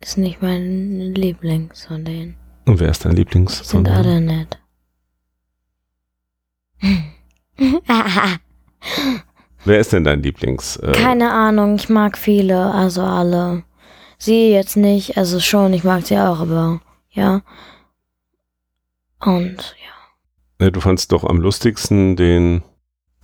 ist 0.00 0.16
nicht 0.18 0.40
mein 0.40 1.14
Lieblings 1.14 1.84
von 1.86 2.04
denen. 2.04 2.36
Und 2.64 2.80
wer 2.80 2.88
ist 2.90 3.04
dein 3.04 3.12
Lieblings? 3.16 3.58
Die 3.60 3.64
sind 3.66 3.70
von 3.70 3.84
denen? 3.84 3.96
alle 3.96 4.20
nett. 4.20 4.58
Wer 9.64 9.78
ist 9.78 9.92
denn 9.92 10.02
dein 10.04 10.22
Lieblings? 10.22 10.76
Äh, 10.78 10.90
Keine 10.92 11.30
Ahnung, 11.32 11.76
ich 11.76 11.88
mag 11.88 12.18
viele, 12.18 12.72
also 12.72 13.02
alle. 13.02 13.62
Sie 14.18 14.50
jetzt 14.50 14.76
nicht, 14.76 15.16
also 15.16 15.38
schon, 15.38 15.72
ich 15.72 15.84
mag 15.84 16.04
sie 16.06 16.18
auch, 16.18 16.40
aber 16.40 16.80
ja. 17.12 17.42
Und 19.20 19.76
ja. 19.78 20.64
ne, 20.66 20.72
du 20.72 20.80
fandst 20.80 21.12
doch 21.12 21.24
am 21.24 21.38
lustigsten 21.38 22.16
den, 22.16 22.62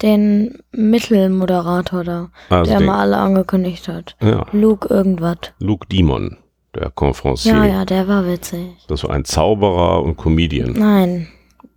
Den 0.00 0.59
Mittelmoderator 0.71 2.04
da, 2.04 2.30
also 2.50 2.71
der 2.71 2.78
den, 2.80 2.87
mal 2.87 3.00
alle 3.00 3.16
angekündigt 3.18 3.88
hat. 3.88 4.16
ja, 4.21 4.47
Luke 4.52 4.88
irgendwas. 4.88 5.38
Luke 5.59 5.87
Dimon, 5.88 6.37
der 6.75 6.90
Conferencier. 6.90 7.54
Ja, 7.54 7.64
ja, 7.64 7.85
der 7.85 8.07
war 8.07 8.26
witzig. 8.26 8.85
Das 8.88 9.02
war 9.04 9.11
ein 9.11 9.25
Zauberer 9.25 10.02
und 10.02 10.16
Comedian. 10.16 10.73
Nein, 10.75 11.28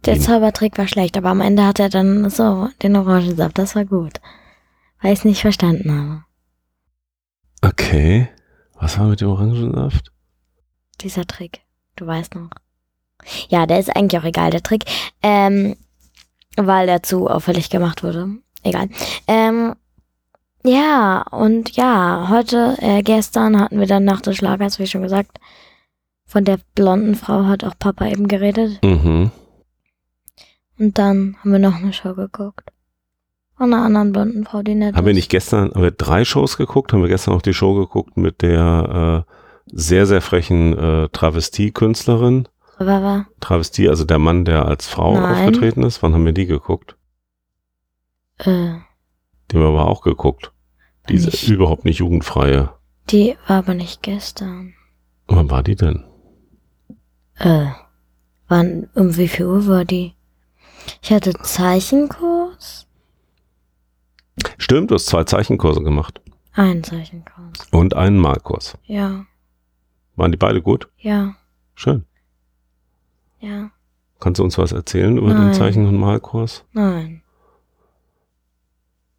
der 0.06 0.16
Hm. 0.16 0.22
Zaubertrick 0.22 0.78
war 0.78 0.88
schlecht, 0.88 1.18
aber 1.18 1.30
am 1.30 1.42
Ende 1.42 1.66
hat 1.66 1.80
er 1.80 1.90
dann 1.90 2.30
so 2.30 2.70
den 2.84 2.96
Orangensaft, 2.96 3.58
das 3.58 3.76
war 3.76 3.86
gut. 3.86 4.14
Weil 5.02 5.14
ich 5.14 5.20
es 5.20 5.26
nicht 5.26 5.42
verstanden 5.42 5.92
habe. 5.92 6.24
Okay. 7.64 8.30
Was 8.80 9.00
war 9.00 9.08
mit 9.08 9.22
dem 9.22 9.30
Orangensaft? 9.30 10.12
Dieser 11.02 11.26
Trick, 11.26 11.62
du 12.02 12.08
weißt 12.08 12.36
noch. 12.36 12.50
Ja, 13.50 13.66
der 13.66 13.80
ist 13.80 13.96
eigentlich 13.96 14.20
auch 14.20 14.26
egal, 14.26 14.50
der 14.50 14.64
Trick. 14.64 14.86
Ähm, 15.22 15.76
weil 16.58 16.88
der 16.88 17.04
zu 17.04 17.28
auffällig 17.28 17.70
gemacht 17.70 18.04
wurde. 18.04 18.30
Egal. 18.64 18.90
Ähm, 19.28 19.76
ja, 20.64 21.24
und 21.32 21.76
ja, 21.76 22.28
heute, 22.30 22.78
äh, 22.80 23.02
gestern 23.04 23.60
hatten 23.60 23.80
wir 23.80 23.88
dann 23.88 24.04
nach 24.04 24.22
des 24.22 24.36
Schlagers, 24.38 24.80
wie 24.80 24.88
schon 24.88 25.02
gesagt, 25.02 25.40
von 26.26 26.44
der 26.46 26.60
blonden 26.76 27.16
Frau 27.16 27.46
hat 27.46 27.64
auch 27.64 27.78
Papa 27.78 28.08
eben 28.08 28.28
geredet. 28.28 28.80
Mhm. 28.84 29.32
Und 30.78 30.98
dann 30.98 31.38
haben 31.40 31.52
wir 31.52 31.60
noch 31.60 31.76
eine 31.76 31.94
Show 31.94 32.14
geguckt. 32.14 32.70
Von 33.58 33.74
einer 33.74 33.84
anderen 33.84 34.12
blonden 34.12 34.46
Frau, 34.46 34.62
die 34.64 34.76
nett 34.76 34.96
Haben 34.96 35.06
wir 35.06 35.12
ist. 35.12 35.18
nicht 35.18 35.30
gestern, 35.30 35.72
haben 35.72 35.84
wir 35.84 35.92
drei 35.92 36.26
Shows 36.26 36.58
geguckt? 36.58 36.94
Haben 36.94 37.02
wir 37.02 37.10
gestern 37.10 37.36
auch 37.36 37.42
die 37.42 37.54
Show 37.54 37.76
geguckt 37.76 38.18
mit 38.18 38.42
der 38.42 39.26
äh, 39.28 39.32
sehr, 39.66 40.06
sehr 40.06 40.22
frechen 40.22 40.78
äh, 40.78 41.10
Travestie-Künstlerin? 41.10 42.48
War. 42.78 43.28
Travestie, 43.40 43.88
also 43.90 44.06
der 44.06 44.18
Mann, 44.18 44.44
der 44.44 44.66
als 44.66 44.88
Frau 44.88 45.14
Nein. 45.14 45.24
aufgetreten 45.36 45.84
ist. 45.84 46.02
Wann 46.02 46.14
haben 46.16 46.26
wir 46.26 46.32
die 46.34 46.48
geguckt? 46.48 46.96
Äh, 48.40 48.46
Die 49.52 49.56
haben 49.58 49.62
wir 49.62 49.68
aber 49.68 49.88
auch 49.88 50.02
geguckt. 50.02 50.52
Diese 51.08 51.28
nicht. 51.30 51.48
überhaupt 51.48 51.86
nicht 51.86 52.00
jugendfreie. 52.00 52.74
die 53.12 53.36
war 53.48 53.58
aber 53.60 53.76
nicht 53.76 54.02
gestern. 54.02 54.74
Wann 55.28 55.50
war 55.52 55.62
die 55.62 55.76
denn? 55.76 56.04
Äh, 57.36 57.68
wann, 58.48 58.90
um 58.96 59.16
wie 59.18 59.28
viel 59.28 59.46
Uhr 59.46 59.68
war 59.68 59.86
die? 59.86 60.16
Ich 61.04 61.12
hatte 61.12 61.34
Zeichenkurs. 61.34 62.88
Stimmt, 64.58 64.90
du 64.90 64.96
hast 64.96 65.06
zwei 65.06 65.24
Zeichenkurse 65.24 65.82
gemacht. 65.84 66.20
Ein 66.54 66.84
Zeichenkurs. 66.84 67.68
Und 67.72 67.94
einen 67.96 68.18
Malkurs. 68.18 68.78
Ja, 68.86 69.26
Waren 70.16 70.32
die 70.32 70.38
beide 70.38 70.62
gut? 70.62 70.90
ja, 70.98 71.36
Schön. 71.76 72.06
ja, 73.40 73.72
Kannst 74.20 74.40
du 74.40 74.44
uns 74.44 74.58
was 74.60 74.72
erzählen 74.72 75.18
über 75.18 75.30
den 75.30 75.46
Nein. 75.46 75.54
Zeichen- 75.54 75.88
und 75.88 75.98
Malkurs? 75.98 76.64
nein. 76.74 77.24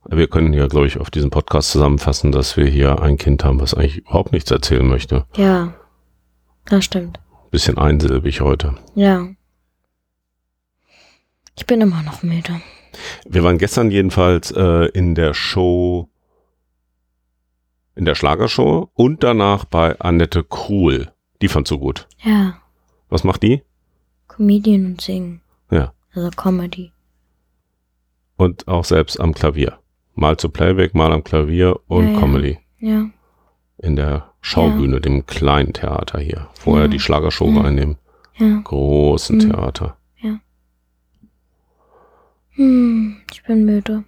Wir 0.04 0.26
können 0.28 0.52
ja, 0.52 0.66
glaube 0.66 0.88
ich, 0.88 0.98
auf 0.98 1.10
diesem 1.12 1.30
Podcast 1.30 1.70
zusammenfassen, 1.70 2.32
dass 2.32 2.56
wir 2.56 2.66
hier 2.66 3.00
ein 3.02 3.18
Kind 3.18 3.44
haben, 3.44 3.60
was 3.60 3.72
eigentlich 3.72 3.98
überhaupt 3.98 4.32
nichts 4.32 4.50
erzählen 4.50 4.86
möchte. 4.86 5.26
Ja, 5.36 5.74
das 6.64 6.84
stimmt. 6.84 7.20
Bisschen 7.52 7.78
einsilbig 7.78 8.40
heute. 8.40 8.74
Ja. 8.96 9.28
Ich 11.56 11.66
bin 11.66 11.80
immer 11.80 12.02
noch 12.02 12.22
müde. 12.24 12.60
Wir 13.26 13.44
waren 13.44 13.58
gestern 13.58 13.90
jedenfalls 13.92 14.50
äh, 14.50 14.86
in 14.88 15.14
der 15.14 15.34
Show, 15.34 16.08
in 17.94 18.04
der 18.04 18.14
Schlagershow 18.14 18.90
und 18.94 19.22
danach 19.22 19.64
bei 19.64 19.98
Annette 20.00 20.44
Kruhl. 20.44 21.12
Die 21.40 21.48
fand 21.48 21.66
so 21.68 21.78
gut. 21.78 22.08
Ja, 22.22 22.58
Was 23.08 23.24
macht 23.24 23.42
die? 23.42 23.62
Comedian 24.28 24.86
und 24.86 25.00
Singen. 25.00 25.42
Ja. 25.70 25.92
Also 26.14 26.30
Comedy. 26.30 26.92
Und 28.36 28.66
auch 28.68 28.84
selbst 28.84 29.20
am 29.20 29.34
Klavier. 29.34 29.78
Mal 30.14 30.36
zu 30.38 30.48
Playback, 30.48 30.94
mal 30.94 31.12
am 31.12 31.22
Klavier 31.24 31.80
und 31.86 32.06
Ja, 32.08 32.12
ja. 32.14 32.18
Comedy. 32.20 32.58
Ja, 32.78 33.10
In 33.78 33.96
der 33.96 34.32
Schaubühne, 34.40 35.00
dem 35.00 35.26
kleinen 35.26 35.72
Theater 35.72 36.18
hier. 36.20 36.48
Vorher 36.54 36.86
Ja. 36.86 36.90
die 36.90 37.00
Schlagershow 37.00 37.48
Ja. 37.50 37.56
war 37.56 37.68
in 37.68 37.76
dem 37.76 37.96
ja. 38.36 38.60
großen 38.64 39.36
Mhm. 39.36 39.40
Theater. 39.40 39.96
Hm, 42.54 43.16
ich 43.32 43.42
bin 43.44 43.64
müde. 43.64 44.04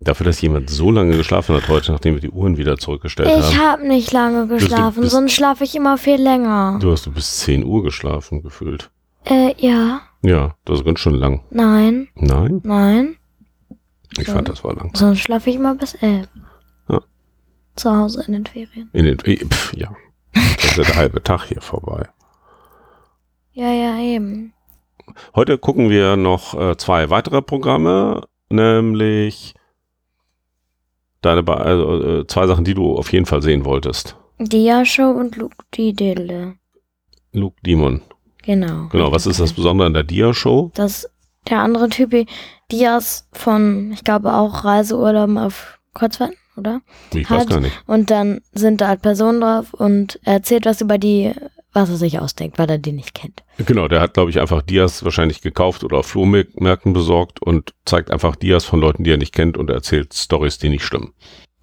Dafür, 0.00 0.26
dass 0.26 0.40
jemand 0.40 0.70
so 0.70 0.90
lange 0.92 1.16
geschlafen 1.16 1.56
hat 1.56 1.68
heute, 1.68 1.90
nachdem 1.92 2.14
wir 2.14 2.20
die 2.20 2.30
Uhren 2.30 2.56
wieder 2.56 2.78
zurückgestellt 2.78 3.28
Ich 3.28 3.56
haben. 3.58 3.66
habe 3.66 3.88
nicht 3.88 4.12
lange 4.12 4.46
du 4.46 4.54
geschlafen, 4.54 5.00
bist- 5.00 5.12
sonst 5.12 5.32
schlafe 5.32 5.64
ich 5.64 5.74
immer 5.74 5.98
viel 5.98 6.20
länger. 6.22 6.78
Du 6.80 6.92
hast 6.92 7.04
du 7.06 7.10
bis 7.12 7.38
10 7.40 7.64
Uhr 7.64 7.82
geschlafen, 7.82 8.42
gefühlt. 8.42 8.90
Äh, 9.24 9.54
ja, 9.58 10.00
Ja, 10.22 10.54
das 10.64 10.78
ist 10.80 10.84
ganz 10.84 11.00
schön 11.00 11.14
lang. 11.14 11.42
nein, 11.50 12.08
Nein? 12.14 12.60
nein. 12.64 13.16
Ich 14.18 14.26
Ja. 14.28 14.34
fand, 14.34 14.48
das 14.48 14.62
war 14.64 14.74
lang. 14.74 14.90
Sonst 14.94 15.18
schlafe 15.20 15.50
ich 15.50 15.56
immer 15.56 15.74
bis 15.74 15.94
elf. 15.94 16.28
Ja. 16.88 17.00
Zu 17.76 17.94
Hause 17.96 18.24
in 18.26 18.32
den 18.32 18.46
Ferien. 18.46 18.88
In 18.92 19.04
den, 19.04 19.18
pf, 19.18 19.74
ja. 19.74 19.94
Da 20.32 20.40
ist 20.40 20.76
ja 20.76 20.84
der 20.84 20.96
halbe 20.96 21.22
Tag 21.22 21.44
hier 21.44 21.60
vorbei. 21.60 22.08
Ja, 23.52 23.70
ja, 23.72 23.98
eben. 23.98 24.52
Heute 25.34 25.58
gucken 25.58 25.90
wir 25.90 26.16
noch 26.16 26.54
äh, 26.58 26.76
zwei 26.76 27.10
weitere 27.10 27.42
Programme, 27.42 28.26
nämlich 28.50 29.54
deine 31.22 31.46
also, 31.48 32.02
äh, 32.20 32.26
zwei 32.26 32.46
Sachen, 32.46 32.64
die 32.64 32.74
du 32.74 32.96
auf 32.96 33.12
jeden 33.12 33.26
Fall 33.26 33.42
sehen 33.42 33.64
wolltest. 33.64 34.16
Dia-Show 34.38 35.10
und 35.10 35.36
Luke 35.36 35.56
die 35.74 35.92
Dille. 35.92 36.54
Luke 37.32 37.56
Demon. 37.64 38.02
Genau. 38.44 38.88
Genau, 38.90 39.12
was 39.12 39.26
ist 39.26 39.40
das 39.40 39.52
Besondere 39.52 39.86
an 39.86 39.94
der 39.94 40.04
Dia-Show? 40.04 40.70
Das, 40.74 41.10
der 41.48 41.58
andere 41.60 41.88
Typ, 41.88 42.14
Dias 42.70 43.28
von, 43.32 43.92
ich 43.92 44.04
glaube 44.04 44.32
auch 44.32 44.64
Reiseurlauben 44.64 45.38
auf 45.38 45.78
Kreuzfahrten, 45.94 46.36
oder? 46.56 46.80
Ich 47.12 47.28
weiß 47.28 47.40
Hat- 47.40 47.50
gar 47.50 47.60
nicht. 47.60 47.74
Und 47.86 48.10
dann 48.10 48.40
sind 48.52 48.80
da 48.80 48.88
halt 48.88 49.02
Personen 49.02 49.40
drauf 49.40 49.74
und 49.74 50.20
er 50.24 50.34
erzählt 50.34 50.66
was 50.66 50.80
über 50.80 50.98
die, 50.98 51.32
was 51.78 51.90
er 51.90 51.96
sich 51.96 52.18
ausdenkt, 52.18 52.58
weil 52.58 52.68
er 52.68 52.78
die 52.78 52.92
nicht 52.92 53.14
kennt. 53.14 53.44
Genau, 53.58 53.88
der 53.88 54.00
hat, 54.00 54.14
glaube 54.14 54.30
ich, 54.30 54.40
einfach 54.40 54.62
Dias 54.62 55.04
wahrscheinlich 55.04 55.40
gekauft 55.40 55.84
oder 55.84 55.98
auf 55.98 56.06
Flohmärkten 56.06 56.92
besorgt 56.92 57.40
und 57.40 57.74
zeigt 57.84 58.10
einfach 58.10 58.36
Dias 58.36 58.64
von 58.64 58.80
Leuten, 58.80 59.04
die 59.04 59.12
er 59.12 59.16
nicht 59.16 59.34
kennt 59.34 59.56
und 59.56 59.70
erzählt 59.70 60.14
Stories, 60.14 60.58
die 60.58 60.68
nicht 60.68 60.84
stimmen. 60.84 61.12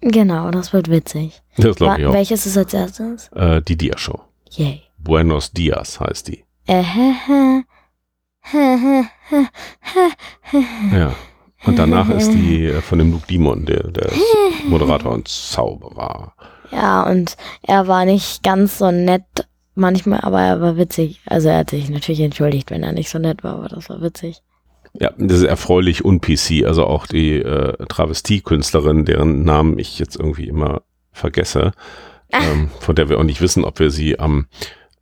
Genau, 0.00 0.50
das 0.50 0.72
wird 0.72 0.90
witzig. 0.90 1.42
Das 1.56 1.76
glaube 1.76 2.00
ich 2.00 2.06
auch. 2.06 2.12
Welches 2.12 2.46
ist 2.46 2.56
als 2.56 2.74
erstes? 2.74 3.28
Äh, 3.28 3.62
die 3.62 3.76
Dia-Show. 3.76 4.20
Yay. 4.50 4.82
Buenos 4.98 5.52
Dias 5.52 6.00
heißt 6.00 6.28
die. 6.28 6.44
Äh, 6.66 6.82
hä, 6.82 7.12
hä. 7.26 7.62
Hä. 8.52 9.02
Ja. 10.92 11.14
Und 11.64 11.78
danach 11.78 12.08
ist 12.10 12.30
die 12.30 12.66
äh, 12.66 12.80
von 12.80 12.98
dem 12.98 13.10
Luke 13.10 13.26
Dimon, 13.26 13.66
der, 13.66 13.88
der 13.88 14.06
ist 14.06 14.20
Moderator 14.68 15.12
und 15.12 15.26
Zauberer. 15.26 16.32
Ja, 16.70 17.02
und 17.02 17.36
er 17.62 17.88
war 17.88 18.04
nicht 18.04 18.42
ganz 18.42 18.78
so 18.78 18.90
nett 18.90 19.24
manchmal, 19.76 20.20
aber 20.22 20.40
er 20.40 20.60
war 20.60 20.76
witzig. 20.76 21.20
Also 21.26 21.48
er 21.48 21.58
hat 21.58 21.70
sich 21.70 21.88
natürlich 21.88 22.20
entschuldigt, 22.20 22.70
wenn 22.70 22.82
er 22.82 22.92
nicht 22.92 23.10
so 23.10 23.18
nett 23.18 23.44
war, 23.44 23.54
aber 23.54 23.68
das 23.68 23.88
war 23.88 24.00
witzig. 24.02 24.42
Ja, 24.98 25.12
das 25.18 25.38
ist 25.38 25.44
erfreulich 25.44 26.04
und 26.04 26.22
PC, 26.22 26.64
also 26.64 26.86
auch 26.86 27.06
die 27.06 27.34
äh, 27.34 27.76
Travestie-Künstlerin, 27.86 29.04
deren 29.04 29.44
Namen 29.44 29.78
ich 29.78 29.98
jetzt 29.98 30.16
irgendwie 30.16 30.48
immer 30.48 30.82
vergesse, 31.12 31.72
ähm, 32.32 32.70
von 32.80 32.94
der 32.94 33.08
wir 33.08 33.18
auch 33.18 33.24
nicht 33.24 33.40
wissen, 33.40 33.64
ob 33.64 33.78
wir 33.78 33.90
sie 33.90 34.18
am 34.18 34.46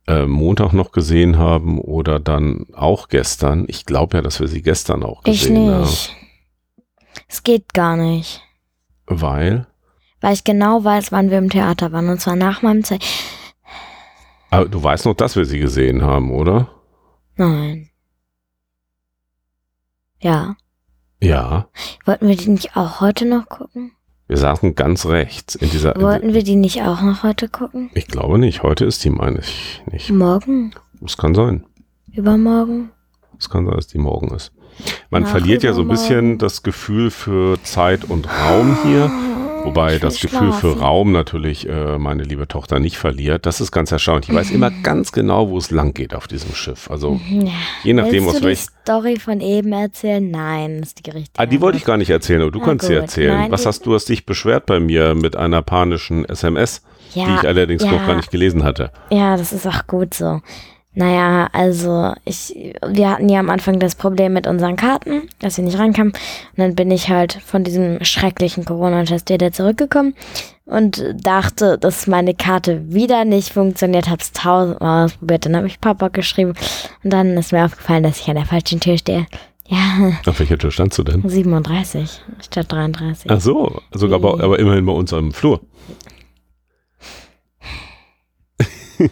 äh, 0.07 0.25
Montag 0.25 0.73
noch 0.73 0.91
gesehen 0.91 1.37
haben 1.37 1.79
oder 1.79 2.19
dann 2.19 2.67
auch 2.73 3.07
gestern. 3.07 3.65
Ich 3.67 3.85
glaube 3.85 4.17
ja, 4.17 4.21
dass 4.21 4.39
wir 4.39 4.47
sie 4.47 4.61
gestern 4.61 5.03
auch 5.03 5.21
Ich 5.25 5.41
gesehen 5.41 5.71
haben. 5.71 5.81
nicht. 5.81 6.15
Es 7.27 7.43
geht 7.43 7.73
gar 7.73 7.95
nicht. 7.95 8.41
Weil, 9.07 9.65
Weil 10.21 10.33
ich 10.33 10.43
genau 10.43 10.83
weiß, 10.83 11.11
wann 11.11 11.31
wir 11.31 11.37
im 11.37 11.49
Theater 11.49 11.91
waren. 11.91 12.09
Und 12.09 12.19
zwar 12.19 12.35
nach 12.35 12.61
meinem 12.61 12.83
Zeit. 12.83 13.03
Aber 14.49 14.67
du 14.69 14.81
weißt 14.81 15.05
noch, 15.05 15.13
dass 15.15 15.35
wir 15.35 15.45
sie 15.45 15.59
gesehen 15.59 16.01
haben, 16.01 16.31
oder? 16.31 16.69
Nein. 17.35 17.89
Ja. 20.21 20.55
Ja, 21.21 21.67
Wollten 22.05 22.27
wir 22.27 22.35
die 22.35 22.49
nicht 22.49 22.75
auch 22.75 22.99
heute 23.01 23.25
noch 23.25 23.47
gucken? 23.49 23.91
wir 24.27 24.37
saßen 24.37 24.75
ganz 24.75 25.05
rechts 25.05 25.55
in 25.55 25.69
dieser. 25.69 25.95
Wollten 26.01 26.33
wir 26.33 26.43
die 26.43 26.55
nicht 26.55 26.81
auch 26.81 27.01
noch 27.01 27.23
heute 27.23 27.47
gucken? 27.47 27.89
ich 27.93 28.07
glaube 28.07 28.37
nicht. 28.39 28.63
Heute 28.63 28.85
ist 28.85 29.03
die, 29.03 29.09
meine 29.09 29.39
ich 29.39 29.81
nicht. 29.91 30.09
Morgen? 30.11 30.73
Es 31.03 31.15
kann 31.17 31.35
sein. 31.35 31.65
Übermorgen? 32.11 32.91
Es 33.39 33.49
kann 33.49 33.65
sein, 33.65 33.75
dass 33.75 33.87
die 33.87 33.97
morgen 33.97 34.33
ist. 34.33 34.51
Man 35.09 35.23
Nach 35.23 35.29
verliert 35.29 35.63
ja 35.63 35.73
so 35.73 35.81
ein 35.81 35.87
bisschen 35.87 36.37
das 36.37 36.63
Gefühl 36.63 37.11
für 37.11 37.61
Zeit 37.63 38.03
und 38.05 38.27
Raum 38.27 38.77
hier. 38.83 39.11
Wobei 39.65 39.97
das 39.97 40.19
Gefühl 40.19 40.51
für 40.53 40.59
schlafen. 40.71 40.79
Raum 40.79 41.11
natürlich 41.11 41.67
äh, 41.67 41.97
meine 41.97 42.23
liebe 42.23 42.47
Tochter 42.47 42.79
nicht 42.79 42.97
verliert. 42.97 43.45
Das 43.45 43.61
ist 43.61 43.71
ganz 43.71 43.91
erstaunlich. 43.91 44.29
Ich 44.29 44.35
weiß 44.35 44.51
immer 44.51 44.71
ganz 44.71 45.11
genau, 45.11 45.49
wo 45.49 45.57
es 45.57 45.71
lang 45.71 45.93
geht 45.93 46.13
auf 46.15 46.27
diesem 46.27 46.53
Schiff. 46.55 46.89
Also 46.89 47.19
Ja. 47.29 47.51
je 47.83 47.93
nachdem, 47.93 48.25
Willst 48.25 48.35
aus 48.37 48.41
du 48.41 48.49
die. 48.49 48.55
Story 48.55 49.19
von 49.19 49.41
eben 49.41 49.73
erzählen? 49.73 50.29
Nein, 50.29 50.79
das 50.79 50.89
ist 50.89 51.05
die 51.05 51.11
richtige. 51.11 51.37
Ah, 51.39 51.45
die 51.45 51.59
wollte 51.61 51.77
ich 51.77 51.85
gar 51.85 51.97
nicht 51.97 52.09
erzählen, 52.09 52.41
aber 52.41 52.51
du 52.51 52.59
Na 52.59 52.65
kannst 52.65 52.85
sie 52.85 52.93
gut. 52.93 53.01
erzählen. 53.01 53.37
Nein, 53.37 53.51
Was 53.51 53.65
hast 53.65 53.85
du, 53.85 53.93
hast 53.93 54.07
dich 54.09 54.25
beschwert 54.25 54.65
bei 54.65 54.79
mir 54.79 55.15
mit 55.15 55.35
einer 55.35 55.61
panischen 55.61 56.25
SMS, 56.25 56.81
ja, 57.13 57.25
die 57.25 57.33
ich 57.33 57.47
allerdings 57.47 57.83
ja, 57.83 57.91
noch 57.91 58.05
gar 58.05 58.15
nicht 58.15 58.31
gelesen 58.31 58.63
hatte. 58.63 58.91
Ja, 59.09 59.35
das 59.37 59.51
ist 59.53 59.65
auch 59.67 59.87
gut 59.87 60.13
so. 60.13 60.41
Naja, 60.95 61.49
also 61.51 62.13
ich, 62.23 62.73
wir 62.87 63.09
hatten 63.09 63.27
ja 63.27 63.41
am 63.41 63.49
Anfang 63.49 63.79
das 63.79 63.95
Problem 63.95 64.31
mit 64.33 64.47
unseren 64.47 64.77
Karten, 64.77 65.23
dass 65.39 65.57
wir 65.57 65.65
nicht 65.65 65.77
reinkamen. 65.77 66.13
Und 66.13 66.57
dann 66.57 66.75
bin 66.75 66.89
ich 66.89 67.09
halt 67.09 67.33
von 67.33 67.65
diesem 67.65 68.03
schrecklichen 68.03 68.63
Corona-Test 68.63 69.29
wieder 69.29 69.51
zurückgekommen 69.51 70.15
und 70.63 71.03
dachte, 71.21 71.77
dass 71.77 72.07
meine 72.07 72.33
Karte 72.33 72.81
wieder 72.87 73.25
nicht 73.25 73.51
funktioniert. 73.51 74.09
Hab's 74.09 74.31
tausendmal 74.31 75.05
ausprobiert. 75.05 75.45
Dann 75.45 75.57
habe 75.57 75.67
ich 75.67 75.81
Papa 75.81 76.07
geschrieben 76.07 76.53
und 77.03 77.11
dann 77.11 77.37
ist 77.37 77.51
mir 77.51 77.65
aufgefallen, 77.65 78.03
dass 78.03 78.21
ich 78.21 78.29
an 78.29 78.35
der 78.35 78.45
falschen 78.45 78.79
Tür 78.79 78.97
stehe. 78.97 79.27
Ja, 79.67 80.13
Auf 80.25 80.39
welcher 80.39 80.57
Tür 80.57 80.71
standst 80.71 80.97
du 80.99 81.03
denn? 81.03 81.27
37 81.27 82.21
statt 82.39 82.71
33. 82.71 83.29
Ach 83.31 83.41
so, 83.41 83.81
sogar 83.91 84.19
bei, 84.19 84.29
aber 84.29 84.59
immerhin 84.59 84.85
bei 84.85 84.93
uns 84.93 85.11
am 85.11 85.31
Flur. 85.33 85.59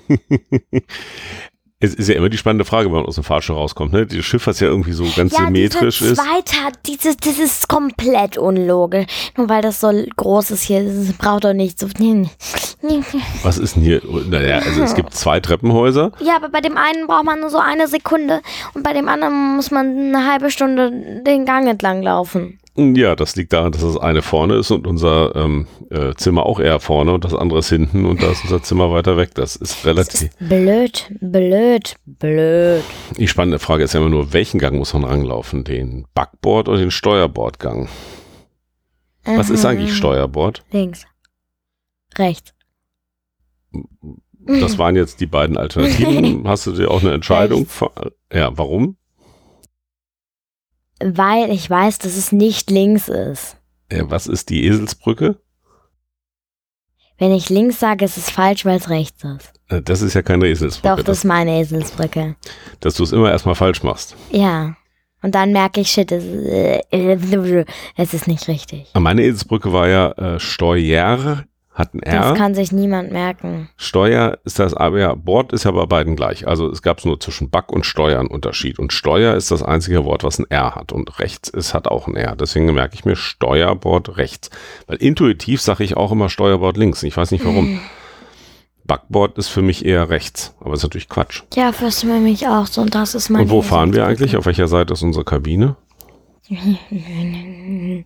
es 1.83 1.93
ist 1.93 2.07
ja 2.07 2.15
immer 2.15 2.29
die 2.29 2.37
spannende 2.37 2.63
Frage, 2.63 2.85
wenn 2.85 2.95
man 2.95 3.05
aus 3.05 3.15
dem 3.15 3.25
Fahrstuhl 3.25 3.57
rauskommt. 3.57 3.91
Ne? 3.91 4.05
Das 4.05 4.23
Schiff, 4.23 4.47
was 4.47 4.61
ja 4.61 4.67
irgendwie 4.67 4.93
so 4.93 5.05
ganz 5.17 5.35
symmetrisch 5.35 5.99
diese 5.99 6.13
ist. 6.13 6.21
zweite, 6.21 6.77
dieses, 6.87 7.17
das 7.17 7.37
ist 7.37 7.67
komplett 7.67 8.37
unlogisch. 8.37 9.05
Nur 9.35 9.49
weil 9.49 9.61
das 9.61 9.81
so 9.81 9.91
groß 10.15 10.51
ist 10.51 10.63
hier, 10.63 10.81
das 10.81 11.11
braucht 11.17 11.43
doch 11.43 11.53
nicht 11.53 11.77
so. 11.77 11.87
Was 13.43 13.57
ist 13.57 13.75
denn 13.75 13.83
hier? 13.83 14.01
Naja, 14.29 14.59
also 14.59 14.81
es 14.81 14.95
gibt 14.95 15.13
zwei 15.13 15.41
Treppenhäuser. 15.41 16.13
Ja, 16.21 16.37
aber 16.37 16.47
bei 16.49 16.61
dem 16.61 16.77
einen 16.77 17.07
braucht 17.07 17.25
man 17.25 17.41
nur 17.41 17.49
so 17.49 17.57
eine 17.57 17.87
Sekunde 17.89 18.41
und 18.73 18.83
bei 18.83 18.93
dem 18.93 19.09
anderen 19.09 19.55
muss 19.57 19.69
man 19.69 19.87
eine 19.87 20.25
halbe 20.25 20.51
Stunde 20.51 21.21
den 21.25 21.45
Gang 21.45 21.67
entlang 21.67 22.01
laufen. 22.01 22.59
Ja, 22.75 23.15
das 23.15 23.35
liegt 23.35 23.53
daran, 23.53 23.71
dass 23.71 23.81
das 23.81 23.97
eine 23.97 24.23
vorne 24.23 24.55
ist 24.55 24.71
und 24.71 24.87
unser 24.87 25.35
ähm, 25.35 25.67
äh, 25.91 26.15
Zimmer 26.15 26.45
auch 26.47 26.59
eher 26.59 26.79
vorne 26.79 27.13
und 27.13 27.23
das 27.23 27.35
andere 27.35 27.59
ist 27.59 27.69
hinten 27.69 28.05
und 28.05 28.23
da 28.23 28.31
ist 28.31 28.43
unser 28.43 28.63
Zimmer 28.63 28.91
weiter 28.91 29.15
weg. 29.15 29.35
Das 29.35 29.55
ist 29.55 29.73
Das 29.75 29.85
relativ. 29.85 30.21
ist 30.23 30.39
blöd, 30.39 31.11
blöd, 31.21 31.95
blöd. 32.05 32.83
Die 33.17 33.27
spannende 33.27 33.59
Frage 33.59 33.83
ist 33.83 33.93
ja 33.93 33.99
immer 33.99 34.09
nur, 34.09 34.33
welchen 34.33 34.59
Gang 34.59 34.77
muss 34.77 34.93
man 34.93 35.03
ranlaufen? 35.03 35.63
Den 35.63 36.07
Backbord 36.15 36.67
oder 36.67 36.79
den 36.79 36.89
Steuerbordgang? 36.89 37.89
Was 39.23 39.51
ist 39.51 39.65
eigentlich 39.65 39.95
Steuerbord? 39.95 40.63
Links. 40.71 41.05
Rechts. 42.17 42.53
Das 44.45 44.77
waren 44.77 44.95
jetzt 44.95 45.21
die 45.21 45.25
beiden 45.27 45.57
Alternativen. 45.57 46.47
Hast 46.47 46.65
du 46.67 46.71
dir 46.71 46.89
auch 46.91 47.01
eine 47.01 47.13
Entscheidung? 47.13 47.67
Ja, 48.33 48.57
warum? 48.57 48.97
Weil 51.01 51.51
ich 51.51 51.69
weiß, 51.69 51.97
dass 51.99 52.15
es 52.17 52.31
nicht 52.31 52.69
links 52.71 53.07
ist. 53.09 53.57
Ja, 53.91 54.09
was 54.09 54.27
ist 54.27 54.49
die 54.49 54.65
Eselsbrücke? 54.65 55.39
Wenn 57.17 57.31
ich 57.31 57.49
links 57.49 57.79
sage, 57.79 58.05
ist 58.05 58.17
es 58.17 58.29
falsch, 58.29 58.65
weil 58.65 58.77
es 58.77 58.89
rechts 58.89 59.23
ist. 59.23 59.53
Äh, 59.69 59.81
Das 59.81 60.01
ist 60.01 60.13
ja 60.13 60.21
keine 60.21 60.47
Eselsbrücke. 60.47 60.95
Doch, 60.97 61.03
das 61.03 61.19
ist 61.19 61.23
meine 61.25 61.59
Eselsbrücke. 61.59 62.35
dass 62.79 62.95
du 62.95 63.03
es 63.03 63.11
immer 63.11 63.31
erstmal 63.31 63.55
falsch 63.55 63.83
machst. 63.83 64.15
Ja. 64.31 64.75
Und 65.21 65.35
dann 65.35 65.53
merke 65.53 65.79
ich, 65.81 65.89
shit, 65.89 66.11
es, 66.11 66.23
äh, 66.23 66.81
es 67.95 68.13
ist 68.13 68.27
nicht 68.27 68.47
richtig. 68.47 68.91
Meine 68.93 69.21
Eselsbrücke 69.23 69.71
war 69.71 69.87
ja 69.87 70.11
äh, 70.13 70.39
Steuer, 70.39 71.45
hat 71.73 71.93
ein 71.93 72.01
Das 72.01 72.27
R. 72.27 72.33
kann 72.35 72.53
sich 72.53 72.71
niemand 72.71 73.11
merken. 73.11 73.69
Steuer 73.77 74.37
ist 74.45 74.59
das, 74.59 74.75
aber 74.75 74.99
ja, 74.99 75.15
Bord 75.15 75.53
ist 75.53 75.63
ja 75.65 75.71
bei 75.71 75.85
beiden 75.87 76.15
gleich. 76.15 76.47
Also 76.47 76.69
es 76.69 76.83
gab 76.83 77.03
nur 77.03 77.19
zwischen 77.19 77.49
Back 77.49 77.71
und 77.71 77.85
Steuer 77.85 78.19
einen 78.19 78.29
Unterschied. 78.29 78.77
Und 78.77 78.93
Steuer 78.93 79.33
ist 79.35 79.49
das 79.49 79.63
einzige 79.63 80.05
Wort, 80.05 80.23
was 80.23 80.37
ein 80.37 80.45
R 80.49 80.75
hat. 80.75 80.91
Und 80.91 81.19
rechts 81.19 81.49
ist, 81.49 81.73
hat 81.73 81.87
auch 81.87 82.07
ein 82.07 82.15
R. 82.15 82.35
Deswegen 82.35 82.71
merke 82.73 82.93
ich 82.93 83.05
mir 83.05 83.15
Steuerbord 83.15 84.17
rechts. 84.17 84.51
Weil 84.85 84.97
intuitiv 84.97 85.61
sage 85.61 85.83
ich 85.83 85.97
auch 85.97 86.11
immer 86.11 86.29
Steuerbord 86.29 86.77
links. 86.77 87.01
Ich 87.01 87.17
weiß 87.17 87.31
nicht 87.31 87.43
warum. 87.43 87.79
Backbord 88.85 89.37
ist 89.37 89.47
für 89.47 89.61
mich 89.61 89.83
eher 89.85 90.09
rechts. 90.09 90.55
Aber 90.59 90.73
ist 90.73 90.83
natürlich 90.83 91.09
Quatsch. 91.09 91.41
Ja, 91.55 91.71
fürs 91.71 92.01
für 92.01 92.19
mich 92.19 92.47
auch 92.47 92.67
so. 92.67 92.81
Und 92.81 92.93
das 92.93 93.15
ist 93.15 93.29
mein 93.29 93.43
und 93.43 93.49
wo 93.49 93.63
fahren 93.63 93.93
wir 93.93 94.05
eigentlich? 94.05 94.37
Auf 94.37 94.45
welcher 94.45 94.67
Seite 94.67 94.93
ist 94.93 95.01
unsere 95.01 95.25
Kabine? 95.25 95.75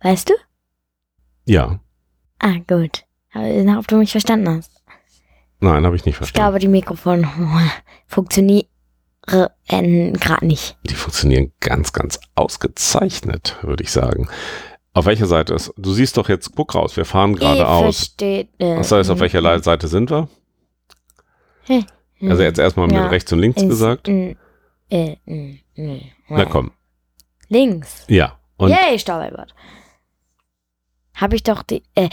Weißt 0.00 0.28
du? 0.28 0.34
Ja. 1.46 1.80
Ah, 2.38 2.54
gut. 2.66 3.04
Ob 3.34 3.86
du 3.88 3.96
mich 3.96 4.10
verstanden 4.12 4.48
hast. 4.48 4.72
Nein, 5.60 5.84
habe 5.84 5.96
ich 5.96 6.04
nicht 6.04 6.12
Ich 6.14 6.16
verstanden. 6.16 6.44
glaube, 6.44 6.58
die 6.60 6.68
Mikrofone 6.68 7.28
funktionieren 8.06 8.66
gerade 9.26 10.46
nicht. 10.46 10.78
Die 10.84 10.94
funktionieren 10.94 11.52
ganz, 11.60 11.92
ganz 11.92 12.18
ausgezeichnet, 12.34 13.56
würde 13.62 13.82
ich 13.82 13.90
sagen. 13.90 14.28
Auf 14.94 15.06
welcher 15.06 15.26
Seite 15.26 15.54
ist? 15.54 15.72
Du 15.76 15.92
siehst 15.92 16.16
doch 16.16 16.28
jetzt, 16.28 16.52
guck 16.56 16.74
raus, 16.74 16.96
wir 16.96 17.04
fahren 17.04 17.34
geradeaus. 17.36 18.14
Äh, 18.20 18.46
Was 18.58 18.90
heißt, 18.90 19.10
auf 19.10 19.20
welcher 19.20 19.62
Seite 19.62 19.86
sind 19.88 20.10
wir? 20.10 20.28
Also 22.22 22.42
jetzt 22.42 22.58
erstmal 22.58 22.90
Ja. 22.90 23.02
mit 23.02 23.10
rechts 23.12 23.32
und 23.32 23.38
links 23.40 23.60
gesagt. 23.62 24.08
äh, 24.08 24.34
mm, 25.26 25.58
mm, 25.76 26.00
Na 26.30 26.44
komm. 26.46 26.70
Links. 27.48 28.04
Ja. 28.08 28.38
Und 28.56 28.70
Yay, 28.70 28.98
Staubalbert. 28.98 29.54
Habe 31.20 31.36
ich 31.36 31.42
doch 31.42 31.62
die. 31.62 31.82
Äh, 31.94 32.08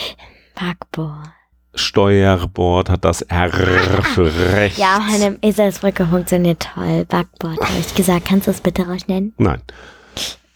Backboard. 0.55 1.29
Steuerbord 1.73 2.89
hat 2.89 3.03
das 3.03 3.21
R 3.23 3.51
für 3.51 4.31
rechts. 4.53 4.77
Ja, 4.77 4.99
meine 4.99 5.37
Eselsbrücke 5.41 6.05
funktioniert 6.05 6.67
toll. 6.73 7.05
Backboard, 7.05 7.59
habe 7.59 7.79
ich 7.79 7.93
gesagt. 7.93 8.25
Kannst 8.25 8.47
du 8.47 8.51
es 8.51 8.61
bitte 8.61 8.87
rausnennen? 8.87 9.33
Nein. 9.37 9.61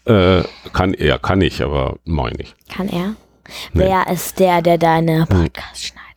Äh, 0.06 0.42
kann, 0.72 0.94
ja, 0.98 1.18
kann 1.18 1.42
ich, 1.42 1.62
aber 1.62 1.96
meine 2.04 2.38
ich. 2.40 2.54
Kann 2.74 2.88
er? 2.88 3.14
Nee. 3.72 3.84
Wer 3.84 4.08
ist 4.08 4.38
der, 4.38 4.62
der 4.62 4.78
deine 4.78 5.26
Podcasts 5.26 5.84
schneidet? 5.84 6.08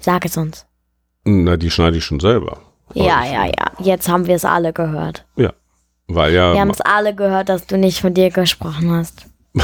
Sag 0.00 0.24
es 0.26 0.36
uns. 0.36 0.66
Na, 1.24 1.56
die 1.56 1.70
schneide 1.70 1.96
ich 1.96 2.04
schon 2.04 2.20
selber. 2.20 2.60
Ja, 2.94 3.24
ja, 3.24 3.46
ja. 3.46 3.72
Jetzt 3.78 4.08
haben 4.08 4.26
wir 4.26 4.34
es 4.34 4.44
alle 4.44 4.72
gehört. 4.72 5.24
Weil 6.14 6.34
ja, 6.34 6.52
Wir 6.52 6.60
haben 6.60 6.70
es 6.70 6.80
alle 6.80 7.14
gehört, 7.14 7.48
dass 7.48 7.66
du 7.66 7.78
nicht 7.78 8.00
von 8.00 8.12
dir 8.12 8.30
gesprochen 8.30 8.90
hast. 8.90 9.26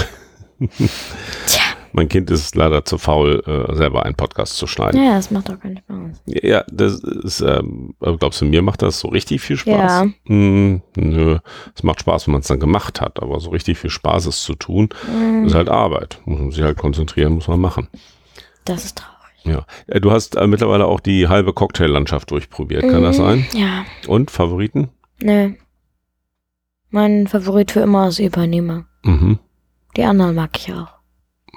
Mein 1.99 2.09
Kind 2.09 2.31
ist 2.31 2.55
leider 2.55 2.85
zu 2.85 2.97
faul, 2.97 3.43
äh, 3.45 3.75
selber 3.75 4.05
einen 4.05 4.15
Podcast 4.15 4.57
zu 4.57 4.69
schneiden. 4.69 5.03
ja, 5.03 5.17
das 5.17 5.33
macht 5.33 5.49
doch 5.49 5.59
keinen 5.59 5.79
Spaß. 5.79 6.23
Ja, 6.27 6.63
das 6.71 7.01
ist, 7.01 7.41
ähm, 7.41 7.95
glaubst 7.99 8.41
du, 8.41 8.45
mir 8.45 8.63
macht 8.63 8.83
das 8.83 9.01
so 9.01 9.09
richtig 9.09 9.41
viel 9.41 9.57
Spaß? 9.57 9.75
Ja. 10.05 10.07
Hm, 10.27 10.81
nö, 10.97 11.39
es 11.75 11.83
macht 11.83 11.99
Spaß, 12.01 12.29
wenn 12.29 12.33
man 12.35 12.43
es 12.43 12.47
dann 12.47 12.61
gemacht 12.61 13.01
hat, 13.01 13.21
aber 13.21 13.41
so 13.41 13.51
richtig 13.51 13.79
viel 13.79 13.91
Spaß 13.91 14.27
es 14.27 14.43
zu 14.45 14.55
tun, 14.55 14.91
Mhm. 15.13 15.47
ist 15.47 15.57
halt 15.57 15.69
Arbeit. 15.69 16.21
Muss 16.25 16.39
man 16.39 16.51
sich 16.53 16.63
halt 16.63 16.79
konzentrieren, 16.79 17.33
muss 17.33 17.49
man 17.49 17.59
machen. 17.61 17.89
Das 18.65 18.85
ist 18.85 18.99
traurig. 18.99 19.17
Ja. 19.45 19.67
Äh, 19.89 20.01
Du 20.01 20.13
hast 20.13 20.37
äh, 20.37 20.47
mittlerweile 20.47 20.87
auch 20.87 21.01
die 21.01 21.27
halbe 21.27 21.53
Cocktaillandschaft 21.53 22.31
durchprobiert, 22.31 22.83
kann 22.89 23.03
das 23.03 23.19
Mhm. 23.19 23.23
sein? 23.25 23.47
Ja, 23.55 23.85
Und 24.07 24.31
Favoriten? 24.31 24.91
nö. 25.21 25.55
Mein 26.91 27.27
Favorit 27.27 27.73
für 27.73 27.81
immer 27.81 28.07
ist 28.07 28.21
Übernehmer. 28.21 28.85
Mhm. 29.03 29.41
Die 29.97 30.05
anderen 30.05 30.37
mag 30.37 30.51
ich 30.57 30.73
auch. 30.73 30.98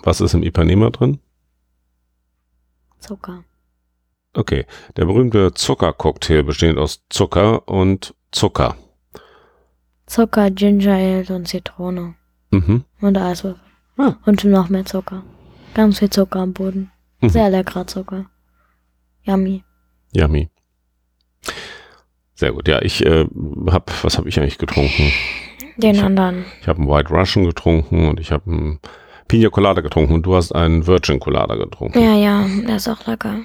Was 0.04 0.22
ist 0.22 0.34
im 0.34 0.44
Ipanema 0.44 0.90
drin? 0.90 1.20
Zucker. 3.00 3.44
Okay. 4.34 4.66
Der 4.96 5.06
berühmte 5.06 5.54
Zuckercocktail 5.54 6.44
besteht 6.44 6.78
aus 6.78 7.04
Zucker 7.10 7.68
und 7.68 8.14
Zucker. 8.32 8.76
Zucker, 10.06 10.52
Ginger 10.52 10.94
Ale 10.94 11.36
und 11.36 11.48
Zitrone. 11.48 12.16
Mhm. 12.52 12.84
Und 13.02 13.18
Eiswürfel. 13.18 13.62
Ah. 13.98 14.16
Und 14.26 14.44
noch 14.44 14.70
mehr 14.70 14.86
Zucker. 14.86 15.24
Ganz 15.74 16.00
viel 16.00 16.10
Zucker 16.10 16.40
am 16.40 16.54
Boden. 16.54 16.92
Mhm. 17.22 17.30
Sehr 17.30 17.50
leckerer 17.50 17.88
Zucker. 17.88 18.26
Yummy. 19.24 19.64
Yummy. 20.14 20.50
Sehr 22.36 22.52
gut. 22.54 22.68
Ja, 22.68 22.82
ich 22.82 23.06
äh, 23.06 23.26
hab, 23.68 24.04
was 24.04 24.18
habe 24.18 24.28
ich 24.30 24.40
eigentlich 24.40 24.58
getrunken? 24.58 25.12
Den 25.78 25.96
Ich 25.96 26.00
hab- 26.00 26.08
anderen. 26.08 26.46
Ich 26.62 26.68
habe 26.68 26.80
einen 26.80 26.90
White 26.90 27.10
Russian 27.14 27.46
getrunken 27.46 28.08
und 28.10 28.20
ich 28.20 28.32
habe 28.32 28.50
einen 28.52 28.80
Pina 29.32 29.50
Colada 29.50 29.80
getrunken 29.80 30.14
und 30.14 30.26
du 30.26 30.36
hast 30.36 30.52
einen 30.52 30.86
Virgin 30.86 31.22
Colada 31.22 31.56
getrunken. 31.56 31.98
Ja, 32.04 32.16
ja, 32.16 32.46
der 32.68 32.76
ist 32.76 32.90
auch 32.90 33.08
lecker. 33.08 33.40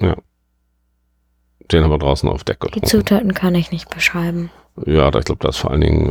Den 0.00 1.84
haben 1.84 1.90
wir 1.90 1.98
draußen 1.98 2.28
auf 2.28 2.42
Deck 2.42 2.58
Die 2.58 2.66
getrunken. 2.66 2.88
Zutaten 2.88 3.32
kann 3.32 3.54
ich 3.54 3.70
nicht 3.70 3.88
beschreiben. 3.90 4.50
Ja, 4.86 5.06
ich 5.06 5.24
glaube, 5.24 5.38
da 5.38 5.50
ist 5.50 5.58
vor 5.58 5.70
allen 5.70 5.82
Dingen 5.82 6.10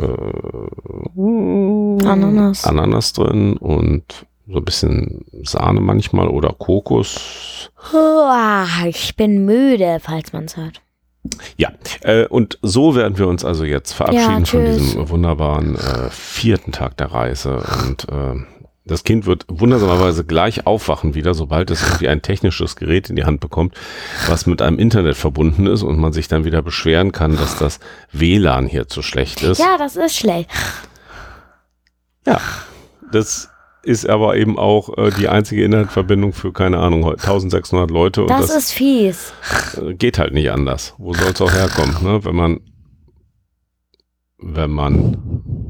äh, 1.98 2.08
Ananas. 2.08 2.64
Ananas 2.64 3.12
drin 3.12 3.58
und 3.58 4.06
so 4.48 4.60
ein 4.60 4.64
bisschen 4.64 5.26
Sahne 5.44 5.82
manchmal 5.82 6.30
oder 6.30 6.56
Kokos. 6.58 7.72
Uah, 7.94 8.68
ich 8.88 9.18
bin 9.18 9.44
müde, 9.44 9.98
falls 10.02 10.32
man 10.32 10.46
es 10.46 10.56
hört. 10.56 10.82
Ja, 11.58 11.74
äh, 12.04 12.26
und 12.26 12.58
so 12.62 12.96
werden 12.96 13.18
wir 13.18 13.28
uns 13.28 13.44
also 13.44 13.66
jetzt 13.66 13.92
verabschieden 13.92 14.40
Ja, 14.40 14.46
von 14.46 14.64
diesem 14.64 15.10
wunderbaren 15.10 15.76
äh, 15.76 16.10
vierten 16.10 16.72
Tag 16.72 16.96
der 16.96 17.12
Reise. 17.12 17.62
Und 17.86 18.08
äh, 18.08 18.46
das 18.90 19.04
Kind 19.04 19.26
wird 19.26 19.46
wundersamerweise 19.48 20.26
gleich 20.26 20.66
aufwachen 20.66 21.14
wieder, 21.14 21.34
sobald 21.34 21.70
es 21.70 21.84
irgendwie 21.84 22.10
ein 22.10 22.22
technisches 22.22 22.76
Gerät 22.76 23.10
in 23.10 23.16
die 23.16 23.24
Hand 23.24 23.40
bekommt, 23.40 23.76
was 24.28 24.48
mit 24.48 24.62
einem 24.62 24.80
Internet 24.80 25.16
verbunden 25.16 25.68
ist 25.68 25.84
und 25.84 26.00
man 26.00 26.12
sich 26.12 26.28
dann 26.28 26.44
wieder 26.44 26.62
beschweren 26.62 27.12
kann, 27.12 27.38
dass 27.38 27.58
das 27.58 27.80
WLAN 28.12 28.68
hier 28.68 28.88
zu 28.88 29.02
schlecht 29.02 29.44
ist. 29.44 29.60
Ja, 29.60 29.78
das 29.78 29.96
ist 29.96 30.18
schlecht. 30.18 30.50
Das 33.12 33.50
ist 33.84 34.10
aber 34.10 34.36
eben 34.36 34.60
auch 34.60 34.98
äh, 34.98 35.12
die 35.12 35.30
einzige 35.30 35.64
Internetverbindung 35.64 36.34
für, 36.34 36.52
keine 36.52 36.80
Ahnung, 36.80 37.06
1600 37.06 37.90
Leute 37.90 38.26
Das, 38.28 38.48
das, 38.48 38.56
ist 38.58 38.72
fies. 38.72 39.34
äh, 39.82 39.94
geht 39.94 40.20
halt 40.20 40.34
nicht 40.34 40.52
anders. 40.52 40.96
Wo 40.98 41.14
soll 41.14 41.32
es 41.32 41.42
auch 41.42 41.52
herkommen, 41.54 41.96
ne? 42.04 42.24
wenn 42.26 42.36
man 42.36 42.60
wenn 44.42 44.72
man 44.72 45.69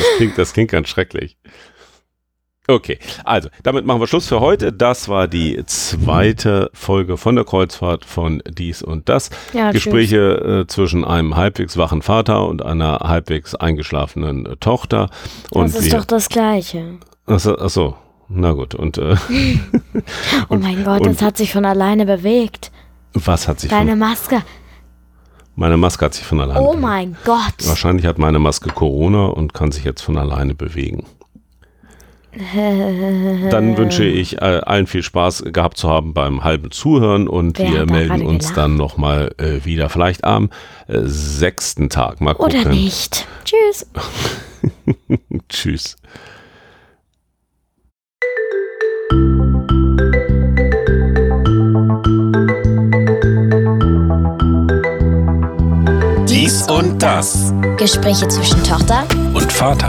das 0.00 0.16
klingt, 0.16 0.38
das 0.38 0.52
klingt 0.52 0.70
ganz 0.70 0.88
schrecklich. 0.88 1.36
Okay, 2.68 2.98
also 3.24 3.48
damit 3.64 3.84
machen 3.84 4.00
wir 4.00 4.06
Schluss 4.06 4.28
für 4.28 4.38
heute. 4.38 4.72
Das 4.72 5.08
war 5.08 5.26
die 5.26 5.60
zweite 5.66 6.70
Folge 6.72 7.16
von 7.16 7.34
der 7.34 7.44
Kreuzfahrt 7.44 8.04
von 8.04 8.42
dies 8.48 8.82
und 8.82 9.08
das. 9.08 9.30
ja. 9.52 9.72
Gespräche 9.72 10.62
äh, 10.62 10.66
zwischen 10.68 11.04
einem 11.04 11.34
halbwegs 11.34 11.76
wachen 11.76 12.00
Vater 12.02 12.46
und 12.46 12.62
einer 12.64 13.00
halbwegs 13.00 13.56
eingeschlafenen 13.56 14.46
äh, 14.46 14.56
Tochter. 14.56 15.10
Und 15.50 15.74
Das 15.74 15.80
ist 15.82 15.90
wir, 15.90 15.98
doch 15.98 16.04
das 16.04 16.28
Gleiche. 16.28 16.98
Achso, 17.26 17.54
achso, 17.56 17.96
na 18.28 18.52
gut. 18.52 18.76
Und, 18.76 18.98
äh, 18.98 19.16
Oh 20.48 20.56
mein 20.56 20.84
Gott, 20.84 21.00
und 21.00 21.16
das 21.16 21.22
hat 21.22 21.36
sich 21.38 21.52
von 21.52 21.64
alleine 21.64 22.06
bewegt. 22.06 22.70
was 23.14 23.48
hat 23.48 23.58
sich 23.58 23.70
Deine 23.70 23.92
von, 23.92 23.98
Maske. 23.98 24.42
Meine 25.56 25.76
Maske 25.76 26.04
hat 26.06 26.14
sich 26.14 26.24
von 26.24 26.40
alleine 26.40 26.60
Oh 26.60 26.68
bewegt. 26.70 26.82
mein 26.82 27.16
Gott. 27.24 27.54
Wahrscheinlich 27.64 28.06
hat 28.06 28.18
meine 28.18 28.38
Maske 28.38 28.70
Corona 28.70 29.26
und 29.26 29.52
kann 29.54 29.72
sich 29.72 29.84
jetzt 29.84 30.02
von 30.02 30.16
alleine 30.16 30.54
bewegen. 30.54 31.04
Dann 33.50 33.76
wünsche 33.76 34.04
ich 34.04 34.36
äh, 34.40 34.60
allen 34.64 34.86
viel 34.86 35.02
Spaß 35.02 35.44
gehabt 35.52 35.76
zu 35.76 35.88
haben 35.90 36.14
beim 36.14 36.44
halben 36.44 36.70
Zuhören 36.70 37.26
und 37.26 37.58
Wer 37.58 37.72
wir 37.72 37.86
melden 37.86 38.22
uns 38.24 38.44
gelacht? 38.44 38.56
dann 38.56 38.76
nochmal 38.76 39.34
äh, 39.38 39.64
wieder, 39.64 39.88
vielleicht 39.88 40.22
am 40.24 40.50
äh, 40.86 41.00
sechsten 41.04 41.90
Tag. 41.90 42.20
Mal 42.20 42.34
gucken. 42.34 42.60
Oder 42.60 42.70
nicht. 42.70 43.26
Tschüss. 43.44 43.86
Tschüss. 45.48 45.96
Dies 56.50 56.66
und 56.68 57.00
das 57.00 57.54
Gespräche 57.76 58.26
zwischen 58.26 58.60
Tochter 58.64 59.04
und 59.34 59.52
Vater. 59.52 59.88